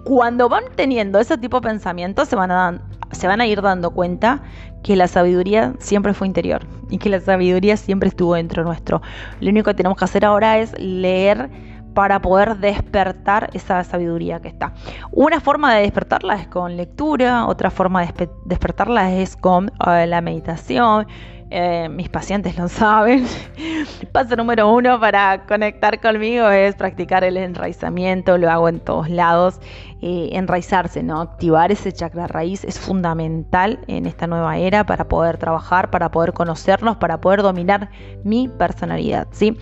cuando 0.04 0.48
van 0.48 0.64
teniendo 0.74 1.18
ese 1.18 1.36
tipo 1.36 1.60
de 1.60 1.68
pensamientos 1.68 2.28
se 2.28 2.36
van 2.36 2.50
a, 2.50 2.80
se 3.12 3.26
van 3.26 3.40
a 3.40 3.46
ir 3.46 3.62
dando 3.62 3.90
cuenta 3.90 4.42
que 4.82 4.96
la 4.96 5.08
sabiduría 5.08 5.74
siempre 5.78 6.14
fue 6.14 6.26
interior 6.26 6.66
y 6.90 6.98
que 6.98 7.08
la 7.08 7.20
sabiduría 7.20 7.76
siempre 7.76 8.08
estuvo 8.08 8.34
dentro 8.34 8.64
nuestro. 8.64 9.02
Lo 9.40 9.50
único 9.50 9.70
que 9.70 9.74
tenemos 9.74 9.98
que 9.98 10.04
hacer 10.04 10.24
ahora 10.24 10.58
es 10.58 10.78
leer 10.78 11.50
para 11.94 12.20
poder 12.20 12.58
despertar 12.58 13.50
esa 13.54 13.82
sabiduría 13.82 14.40
que 14.40 14.48
está. 14.48 14.72
Una 15.10 15.40
forma 15.40 15.74
de 15.74 15.82
despertarla 15.82 16.36
es 16.36 16.46
con 16.46 16.76
lectura, 16.76 17.46
otra 17.46 17.70
forma 17.70 18.04
de 18.04 18.30
despertarla 18.44 19.12
es 19.14 19.36
con 19.36 19.72
eh, 19.84 20.06
la 20.06 20.20
meditación 20.20 21.08
eh, 21.50 21.88
mis 21.88 22.08
pacientes 22.08 22.56
lo 22.58 22.68
saben. 22.68 23.26
Paso 24.12 24.36
número 24.36 24.70
uno 24.72 25.00
para 25.00 25.46
conectar 25.46 26.00
conmigo 26.00 26.48
es 26.48 26.74
practicar 26.74 27.24
el 27.24 27.36
enraizamiento, 27.36 28.38
lo 28.38 28.50
hago 28.50 28.68
en 28.68 28.80
todos 28.80 29.08
lados. 29.08 29.60
Enraizarse, 30.00 31.02
¿no? 31.02 31.20
Activar 31.20 31.72
ese 31.72 31.90
chakra 31.90 32.28
raíz 32.28 32.62
es 32.62 32.78
fundamental 32.78 33.80
en 33.88 34.06
esta 34.06 34.28
nueva 34.28 34.56
era 34.56 34.86
para 34.86 35.08
poder 35.08 35.38
trabajar, 35.38 35.90
para 35.90 36.12
poder 36.12 36.32
conocernos, 36.34 36.98
para 36.98 37.20
poder 37.20 37.42
dominar 37.42 37.90
mi 38.22 38.46
personalidad, 38.46 39.26
¿sí? 39.32 39.58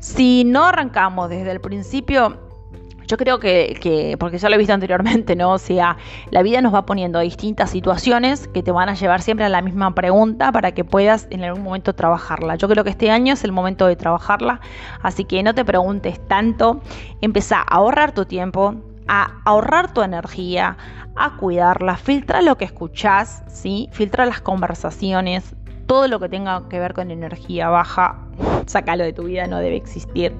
Si 0.00 0.44
no 0.44 0.64
arrancamos 0.64 1.30
desde 1.30 1.52
el 1.52 1.60
principio, 1.60 2.45
yo 3.06 3.16
creo 3.16 3.38
que, 3.38 4.16
porque 4.18 4.38
ya 4.38 4.48
lo 4.48 4.54
he 4.56 4.58
visto 4.58 4.74
anteriormente, 4.74 5.36
¿no? 5.36 5.52
O 5.52 5.58
sea, 5.58 5.96
la 6.30 6.42
vida 6.42 6.60
nos 6.60 6.74
va 6.74 6.86
poniendo 6.86 7.20
distintas 7.20 7.70
situaciones 7.70 8.48
que 8.48 8.62
te 8.62 8.70
van 8.70 8.88
a 8.88 8.94
llevar 8.94 9.22
siempre 9.22 9.44
a 9.46 9.48
la 9.48 9.62
misma 9.62 9.94
pregunta 9.94 10.52
para 10.52 10.72
que 10.72 10.84
puedas 10.84 11.26
en 11.30 11.44
algún 11.44 11.62
momento 11.62 11.94
trabajarla. 11.94 12.56
Yo 12.56 12.68
creo 12.68 12.84
que 12.84 12.90
este 12.90 13.10
año 13.10 13.34
es 13.34 13.44
el 13.44 13.52
momento 13.52 13.86
de 13.86 13.96
trabajarla, 13.96 14.60
así 15.02 15.24
que 15.24 15.42
no 15.42 15.54
te 15.54 15.64
preguntes 15.64 16.20
tanto, 16.26 16.80
empieza 17.20 17.58
a 17.58 17.62
ahorrar 17.62 18.12
tu 18.12 18.24
tiempo, 18.24 18.74
a 19.08 19.40
ahorrar 19.44 19.92
tu 19.92 20.02
energía, 20.02 20.76
a 21.14 21.36
cuidarla, 21.36 21.96
filtra 21.96 22.42
lo 22.42 22.56
que 22.56 22.64
escuchás, 22.64 23.42
¿sí? 23.46 23.88
Filtra 23.92 24.26
las 24.26 24.40
conversaciones, 24.40 25.54
todo 25.86 26.08
lo 26.08 26.18
que 26.18 26.28
tenga 26.28 26.68
que 26.68 26.80
ver 26.80 26.92
con 26.92 27.10
energía 27.10 27.68
baja, 27.68 28.18
sácalo 28.66 29.04
de 29.04 29.12
tu 29.12 29.24
vida, 29.24 29.46
no 29.46 29.58
debe 29.58 29.76
existir 29.76 30.34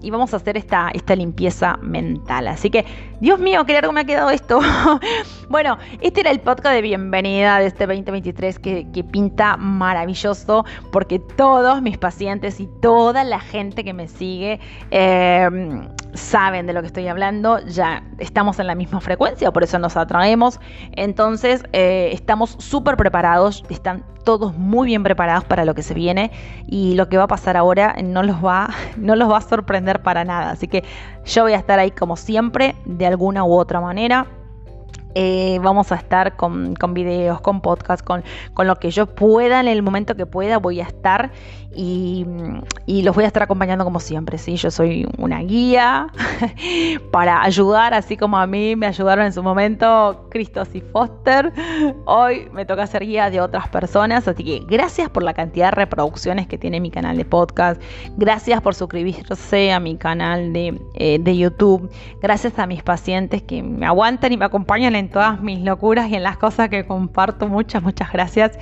y 0.00 0.10
vamos 0.10 0.34
a 0.34 0.36
hacer 0.36 0.56
esta, 0.56 0.90
esta 0.90 1.16
limpieza 1.16 1.76
mental. 1.82 2.48
Así 2.48 2.70
que, 2.70 2.84
Dios 3.22 3.38
mío, 3.38 3.64
qué 3.64 3.74
largo 3.74 3.92
me 3.92 4.00
ha 4.00 4.04
quedado 4.04 4.30
esto. 4.30 4.60
bueno, 5.48 5.78
este 6.00 6.22
era 6.22 6.32
el 6.32 6.40
podcast 6.40 6.74
de 6.74 6.82
bienvenida 6.82 7.60
de 7.60 7.66
este 7.66 7.86
2023 7.86 8.58
que, 8.58 9.04
pinta 9.12 9.56
maravilloso 9.56 10.64
porque 10.90 11.20
todos 11.20 11.82
mis 11.82 11.98
pacientes 11.98 12.58
y 12.58 12.68
toda 12.80 13.22
la 13.22 13.38
gente 13.38 13.84
que 13.84 13.92
me 13.92 14.08
sigue 14.08 14.58
em, 14.90 15.88
saben 16.14 16.66
de 16.66 16.72
lo 16.72 16.80
que 16.80 16.88
estoy 16.88 17.06
hablando, 17.06 17.60
ya 17.60 18.02
estamos 18.18 18.58
en 18.58 18.66
la 18.66 18.74
misma 18.74 19.00
frecuencia, 19.00 19.52
por 19.52 19.62
eso 19.62 19.78
nos 19.78 19.96
atraemos. 19.96 20.58
Entonces, 20.96 21.62
eh, 21.72 22.10
estamos 22.12 22.56
súper 22.58 22.96
preparados, 22.96 23.62
están 23.68 24.04
todos 24.24 24.56
muy 24.56 24.86
bien 24.86 25.02
preparados 25.02 25.44
para 25.44 25.64
lo 25.64 25.74
que 25.74 25.82
se 25.82 25.94
viene 25.94 26.30
y 26.66 26.94
lo 26.94 27.08
que 27.08 27.18
va 27.18 27.24
a 27.24 27.28
pasar 27.28 27.56
ahora 27.56 27.96
no 28.02 28.22
los 28.22 28.44
va, 28.44 28.70
no 28.96 29.16
los 29.16 29.30
va 29.30 29.38
a 29.38 29.40
sorprender 29.42 30.02
para 30.02 30.24
nada. 30.24 30.50
Así 30.50 30.68
que 30.68 30.84
yo 31.24 31.42
voy 31.42 31.52
a 31.52 31.58
estar 31.58 31.78
ahí 31.78 31.90
como 31.90 32.16
siempre, 32.16 32.74
de 32.84 33.06
alguna 33.12 33.44
u 33.44 33.52
otra 33.54 33.80
manera. 33.80 34.26
Eh, 35.14 35.58
vamos 35.62 35.92
a 35.92 35.96
estar 35.96 36.36
con, 36.36 36.74
con 36.74 36.94
videos, 36.94 37.40
con 37.42 37.60
podcasts, 37.60 38.02
con, 38.02 38.24
con, 38.54 38.66
lo 38.66 38.76
que 38.76 38.90
yo 38.90 39.06
pueda, 39.06 39.60
en 39.60 39.68
el 39.68 39.82
momento 39.82 40.14
que 40.16 40.24
pueda, 40.24 40.58
voy 40.58 40.80
a 40.80 40.84
estar 40.84 41.32
y, 41.74 42.24
los 43.02 43.14
voy 43.14 43.24
a 43.24 43.26
estar 43.26 43.42
acompañando 43.42 43.84
como 43.84 44.00
siempre. 44.00 44.38
¿sí? 44.38 44.56
Yo 44.56 44.70
soy 44.70 45.06
una 45.18 45.40
guía 45.40 46.08
para 47.10 47.42
ayudar, 47.42 47.94
así 47.94 48.16
como 48.16 48.38
a 48.38 48.46
mí 48.46 48.76
me 48.76 48.86
ayudaron 48.86 49.26
en 49.26 49.32
su 49.32 49.42
momento 49.42 50.26
Cristos 50.30 50.74
y 50.74 50.80
Foster. 50.80 51.52
Hoy 52.04 52.48
me 52.52 52.64
toca 52.64 52.86
ser 52.86 53.04
guía 53.04 53.30
de 53.30 53.40
otras 53.40 53.68
personas, 53.68 54.28
así 54.28 54.44
que 54.44 54.62
gracias 54.68 55.08
por 55.10 55.22
la 55.22 55.34
cantidad 55.34 55.66
de 55.66 55.76
reproducciones 55.76 56.46
que 56.46 56.58
tiene 56.58 56.80
mi 56.80 56.90
canal 56.90 57.16
de 57.16 57.24
podcast. 57.24 57.80
Gracias 58.16 58.60
por 58.60 58.74
suscribirse 58.74 59.72
a 59.72 59.80
mi 59.80 59.96
canal 59.96 60.52
de, 60.52 60.80
eh, 60.94 61.18
de 61.20 61.36
YouTube. 61.36 61.90
Gracias 62.20 62.58
a 62.58 62.66
mis 62.66 62.82
pacientes 62.82 63.42
que 63.42 63.62
me 63.62 63.86
aguantan 63.86 64.32
y 64.32 64.36
me 64.36 64.44
acompañan 64.44 64.94
en 64.94 65.08
todas 65.08 65.40
mis 65.40 65.60
locuras 65.60 66.08
y 66.10 66.14
en 66.14 66.22
las 66.22 66.36
cosas 66.36 66.68
que 66.68 66.86
comparto. 66.86 67.48
Muchas, 67.48 67.82
muchas 67.82 68.12
gracias. 68.12 68.58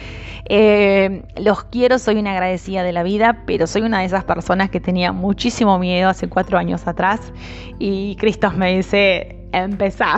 Eh, 0.48 1.22
los 1.36 1.64
quiero, 1.64 1.98
soy 1.98 2.16
una 2.16 2.32
agradecida 2.32 2.82
de 2.82 2.92
la 2.92 2.99
vida, 3.02 3.42
pero 3.46 3.66
soy 3.66 3.82
una 3.82 4.00
de 4.00 4.06
esas 4.06 4.24
personas 4.24 4.70
que 4.70 4.80
tenía 4.80 5.12
muchísimo 5.12 5.78
miedo 5.78 6.08
hace 6.08 6.28
cuatro 6.28 6.58
años 6.58 6.86
atrás 6.86 7.32
y 7.78 8.16
Cristo 8.16 8.50
me 8.52 8.76
dice, 8.76 9.40
empezá. 9.52 10.16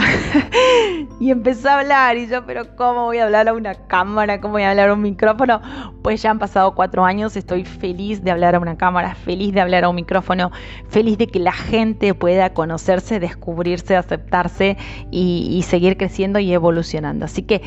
y 1.20 1.30
empecé 1.30 1.68
a 1.68 1.80
hablar 1.80 2.16
y 2.16 2.26
yo, 2.26 2.44
pero 2.44 2.76
¿cómo 2.76 3.04
voy 3.04 3.18
a 3.18 3.24
hablar 3.24 3.48
a 3.48 3.52
una 3.52 3.74
cámara? 3.74 4.40
¿Cómo 4.40 4.52
voy 4.52 4.62
a 4.62 4.70
hablar 4.70 4.90
a 4.90 4.94
un 4.94 5.02
micrófono? 5.02 5.60
Pues 6.02 6.22
ya 6.22 6.30
han 6.30 6.38
pasado 6.38 6.74
cuatro 6.74 7.04
años, 7.04 7.36
estoy 7.36 7.64
feliz 7.64 8.22
de 8.22 8.30
hablar 8.30 8.54
a 8.54 8.58
una 8.58 8.76
cámara, 8.76 9.14
feliz 9.14 9.54
de 9.54 9.60
hablar 9.60 9.84
a 9.84 9.88
un 9.88 9.96
micrófono, 9.96 10.50
feliz 10.88 11.18
de 11.18 11.26
que 11.26 11.38
la 11.38 11.52
gente 11.52 12.14
pueda 12.14 12.52
conocerse, 12.52 13.20
descubrirse, 13.20 13.96
aceptarse 13.96 14.76
y, 15.10 15.62
seguir 15.62 15.96
creciendo 15.96 16.38
y 16.38 16.52
evolucionando. 16.52 17.24
Así 17.24 17.42
que 17.42 17.62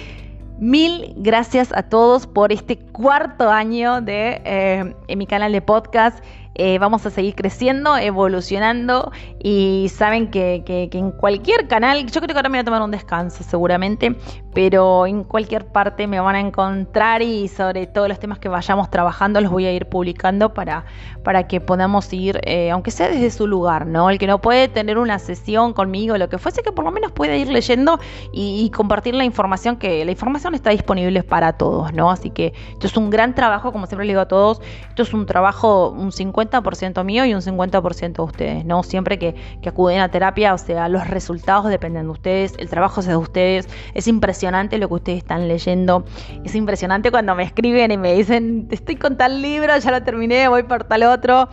Mil 0.57 1.13
gracias 1.17 1.73
a 1.73 1.83
todos 1.83 2.27
por 2.27 2.53
este 2.53 2.77
cuarto 2.77 3.49
año 3.49 4.01
de 4.01 4.41
eh, 4.45 4.95
en 5.07 5.17
mi 5.17 5.27
canal 5.27 5.51
de 5.51 5.61
podcast. 5.61 6.23
Eh, 6.57 6.79
vamos 6.79 7.05
a 7.05 7.09
seguir 7.09 7.35
creciendo, 7.35 7.97
evolucionando 7.97 9.11
y 9.43 9.91
saben 9.93 10.31
que, 10.31 10.63
en 10.91 11.11
cualquier 11.11 11.67
canal, 11.67 12.05
yo 12.05 12.21
creo 12.21 12.33
que 12.33 12.39
ahora 12.39 12.47
me 12.47 12.57
voy 12.57 12.61
a 12.61 12.63
tomar 12.63 12.81
un 12.81 12.91
descanso 12.91 13.43
seguramente, 13.43 14.15
pero 14.53 15.05
en 15.05 15.25
cualquier 15.25 15.67
parte 15.67 16.07
me 16.07 16.19
van 16.19 16.35
a 16.35 16.39
encontrar 16.39 17.21
y 17.21 17.49
sobre 17.49 17.87
todos 17.87 18.07
los 18.07 18.19
temas 18.19 18.39
que 18.39 18.47
vayamos 18.47 18.89
trabajando 18.89 19.41
los 19.41 19.51
voy 19.51 19.65
a 19.65 19.73
ir 19.73 19.87
publicando 19.87 20.53
para, 20.53 20.85
para 21.25 21.45
que 21.45 21.59
podamos 21.59 22.11
ir, 22.13 22.39
eh, 22.43 22.71
aunque 22.71 22.89
sea 22.91 23.09
desde 23.09 23.31
su 23.31 23.47
lugar, 23.47 23.85
¿no? 23.85 24.09
El 24.09 24.17
que 24.17 24.27
no 24.27 24.39
puede 24.39 24.69
tener 24.69 24.97
una 24.97 25.19
sesión 25.19 25.73
conmigo, 25.73 26.17
lo 26.17 26.29
que 26.29 26.37
fuese, 26.37 26.63
que 26.63 26.71
por 26.71 26.85
lo 26.85 26.91
menos 26.91 27.11
pueda 27.11 27.35
ir 27.35 27.49
leyendo 27.49 27.99
y, 28.31 28.63
y 28.65 28.69
compartir 28.69 29.13
la 29.13 29.25
información, 29.25 29.75
que 29.75 30.05
la 30.05 30.11
información 30.11 30.55
está 30.55 30.69
disponible 30.69 31.21
para 31.23 31.53
todos, 31.53 31.91
¿no? 31.93 32.09
Así 32.09 32.29
que 32.29 32.53
esto 32.71 32.87
es 32.87 32.95
un 32.95 33.09
gran 33.09 33.35
trabajo, 33.35 33.73
como 33.73 33.87
siempre 33.87 34.05
le 34.05 34.13
digo 34.13 34.21
a 34.21 34.27
todos, 34.29 34.61
esto 34.87 35.03
es 35.03 35.13
un 35.13 35.25
trabajo 35.25 35.89
un 35.89 36.13
50% 36.49 37.03
mío 37.03 37.25
y 37.25 37.33
un 37.33 37.41
50% 37.41 38.13
de 38.13 38.21
ustedes, 38.21 38.65
¿no? 38.65 38.83
Siempre 38.83 39.19
que, 39.19 39.35
acuden 39.65 39.99
a 39.99 40.09
terapia, 40.09 40.53
o 40.53 40.57
sea, 40.57 40.87
los 40.89 41.07
resultados 41.07 41.69
dependen 41.69 42.03
de 42.03 42.11
ustedes, 42.11 42.53
el 42.57 42.69
trabajo 42.69 43.01
es 43.01 43.07
de 43.07 43.15
ustedes, 43.15 43.67
es 43.93 44.07
impresionante 44.07 44.77
lo 44.77 44.87
que 44.87 44.93
ustedes 44.93 45.17
están 45.19 45.47
leyendo, 45.47 46.05
es 46.43 46.55
impresionante 46.55 47.11
cuando 47.11 47.35
me 47.35 47.43
escriben 47.43 47.91
y 47.91 47.97
me 47.97 48.13
dicen, 48.13 48.67
estoy 48.71 48.95
con 48.95 49.17
tal 49.17 49.41
libro, 49.41 49.77
ya 49.77 49.91
lo 49.91 50.03
terminé, 50.03 50.47
voy 50.47 50.63
por 50.63 50.83
tal 50.83 51.03
otro. 51.03 51.49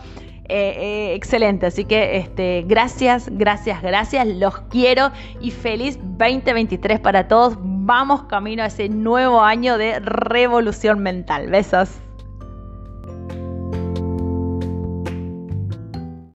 Eh, 0.49 0.75
eh, 0.77 1.15
excelente, 1.15 1.67
así 1.67 1.85
que 1.85 2.17
este, 2.17 2.65
gracias, 2.67 3.29
gracias, 3.31 3.81
gracias, 3.81 4.27
los 4.27 4.59
quiero 4.69 5.09
y 5.39 5.51
feliz 5.51 5.97
2023 6.01 6.99
para 6.99 7.27
todos. 7.29 7.57
Vamos 7.59 8.23
camino 8.23 8.61
a 8.61 8.65
ese 8.65 8.89
nuevo 8.89 9.41
año 9.41 9.77
de 9.77 9.99
revolución 9.99 10.99
mental. 10.99 11.49
Besos. 11.49 11.89